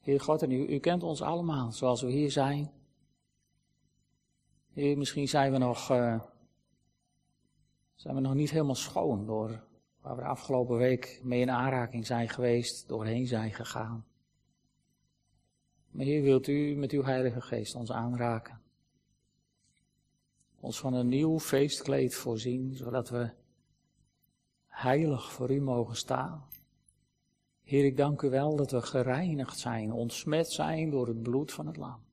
Heer 0.00 0.20
God, 0.20 0.42
en 0.42 0.50
u, 0.50 0.66
u 0.66 0.78
kent 0.78 1.02
ons 1.02 1.22
allemaal 1.22 1.72
zoals 1.72 2.02
we 2.02 2.10
hier 2.10 2.30
zijn. 2.30 2.81
Heer, 4.72 4.98
misschien 4.98 5.28
zijn 5.28 5.52
we 5.52 5.58
nog, 5.58 5.90
uh, 5.90 6.22
zijn 7.94 8.14
we 8.14 8.20
nog 8.20 8.34
niet 8.34 8.50
helemaal 8.50 8.74
schoon 8.74 9.26
door 9.26 9.64
waar 10.00 10.16
we 10.16 10.22
de 10.22 10.28
afgelopen 10.28 10.76
week 10.76 11.20
mee 11.22 11.40
in 11.40 11.50
aanraking 11.50 12.06
zijn 12.06 12.28
geweest, 12.28 12.88
doorheen 12.88 13.26
zijn 13.26 13.52
gegaan. 13.52 14.06
Maar 15.90 16.04
Heer, 16.04 16.22
wilt 16.22 16.46
u 16.46 16.74
met 16.76 16.90
uw 16.90 17.02
Heilige 17.02 17.40
Geest 17.40 17.74
ons 17.74 17.92
aanraken? 17.92 18.60
Ons 20.60 20.80
van 20.80 20.94
een 20.94 21.08
nieuw 21.08 21.38
feestkleed 21.38 22.14
voorzien, 22.14 22.74
zodat 22.74 23.08
we 23.08 23.30
heilig 24.66 25.32
voor 25.32 25.50
u 25.50 25.60
mogen 25.60 25.96
staan. 25.96 26.44
Heer, 27.62 27.84
ik 27.84 27.96
dank 27.96 28.22
u 28.22 28.30
wel 28.30 28.56
dat 28.56 28.70
we 28.70 28.82
gereinigd 28.82 29.58
zijn, 29.58 29.92
ontsmet 29.92 30.50
zijn 30.50 30.90
door 30.90 31.06
het 31.06 31.22
bloed 31.22 31.52
van 31.52 31.66
het 31.66 31.76
lam. 31.76 32.11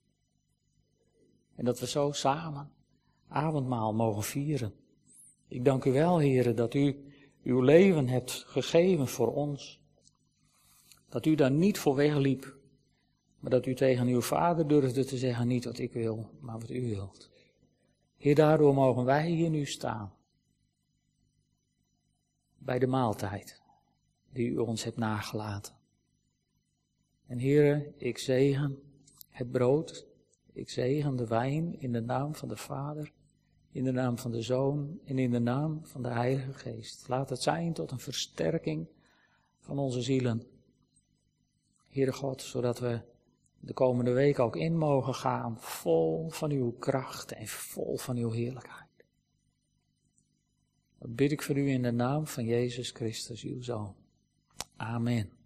En 1.59 1.65
dat 1.65 1.79
we 1.79 1.87
zo 1.87 2.11
samen 2.11 2.71
avondmaal 3.27 3.93
mogen 3.93 4.23
vieren. 4.23 4.73
Ik 5.47 5.65
dank 5.65 5.85
u 5.85 5.91
wel, 5.91 6.17
Heer, 6.17 6.55
dat 6.55 6.73
u 6.73 7.05
uw 7.43 7.61
leven 7.61 8.07
hebt 8.07 8.31
gegeven 8.31 9.07
voor 9.07 9.33
ons. 9.33 9.81
Dat 11.09 11.25
u 11.25 11.35
daar 11.35 11.51
niet 11.51 11.79
voor 11.79 11.95
wegliep, 11.95 12.57
maar 13.39 13.51
dat 13.51 13.65
u 13.65 13.75
tegen 13.75 14.07
uw 14.07 14.21
vader 14.21 14.67
durfde 14.67 15.05
te 15.05 15.17
zeggen, 15.17 15.47
niet 15.47 15.65
wat 15.65 15.77
ik 15.77 15.93
wil, 15.93 16.29
maar 16.39 16.59
wat 16.59 16.69
u 16.69 16.89
wilt. 16.89 17.29
Heer, 18.17 18.35
daardoor 18.35 18.73
mogen 18.73 19.05
wij 19.05 19.29
hier 19.29 19.49
nu 19.49 19.65
staan. 19.65 20.13
Bij 22.57 22.79
de 22.79 22.87
maaltijd 22.87 23.61
die 24.31 24.49
u 24.49 24.57
ons 24.57 24.83
hebt 24.83 24.97
nagelaten. 24.97 25.73
En 27.25 27.39
Heere, 27.39 27.93
ik 27.97 28.17
zegen 28.17 28.79
het 29.29 29.51
brood, 29.51 30.08
ik 30.59 30.69
zegen 30.69 31.15
de 31.15 31.27
wijn 31.27 31.79
in 31.79 31.91
de 31.91 32.01
naam 32.01 32.35
van 32.35 32.47
de 32.47 32.57
Vader, 32.57 33.11
in 33.71 33.83
de 33.83 33.91
naam 33.91 34.17
van 34.17 34.31
de 34.31 34.41
Zoon 34.41 34.99
en 35.05 35.17
in 35.17 35.31
de 35.31 35.39
naam 35.39 35.85
van 35.85 36.03
de 36.03 36.09
Heilige 36.09 36.53
Geest. 36.53 37.07
Laat 37.07 37.29
het 37.29 37.41
zijn 37.41 37.73
tot 37.73 37.91
een 37.91 37.99
versterking 37.99 38.87
van 39.59 39.79
onze 39.79 40.01
zielen. 40.01 40.43
Heere 41.87 42.13
God, 42.13 42.41
zodat 42.41 42.79
we 42.79 43.01
de 43.59 43.73
komende 43.73 44.11
week 44.11 44.39
ook 44.39 44.55
in 44.55 44.77
mogen 44.77 45.15
gaan, 45.15 45.57
vol 45.59 46.29
van 46.29 46.51
uw 46.51 46.71
kracht 46.71 47.31
en 47.31 47.47
vol 47.47 47.97
van 47.97 48.17
uw 48.17 48.31
heerlijkheid. 48.31 48.87
Dat 50.97 51.15
bid 51.15 51.31
ik 51.31 51.41
voor 51.41 51.57
u 51.57 51.69
in 51.69 51.81
de 51.81 51.91
naam 51.91 52.27
van 52.27 52.45
Jezus 52.45 52.91
Christus, 52.91 53.43
uw 53.43 53.61
Zoon. 53.61 53.95
Amen. 54.75 55.38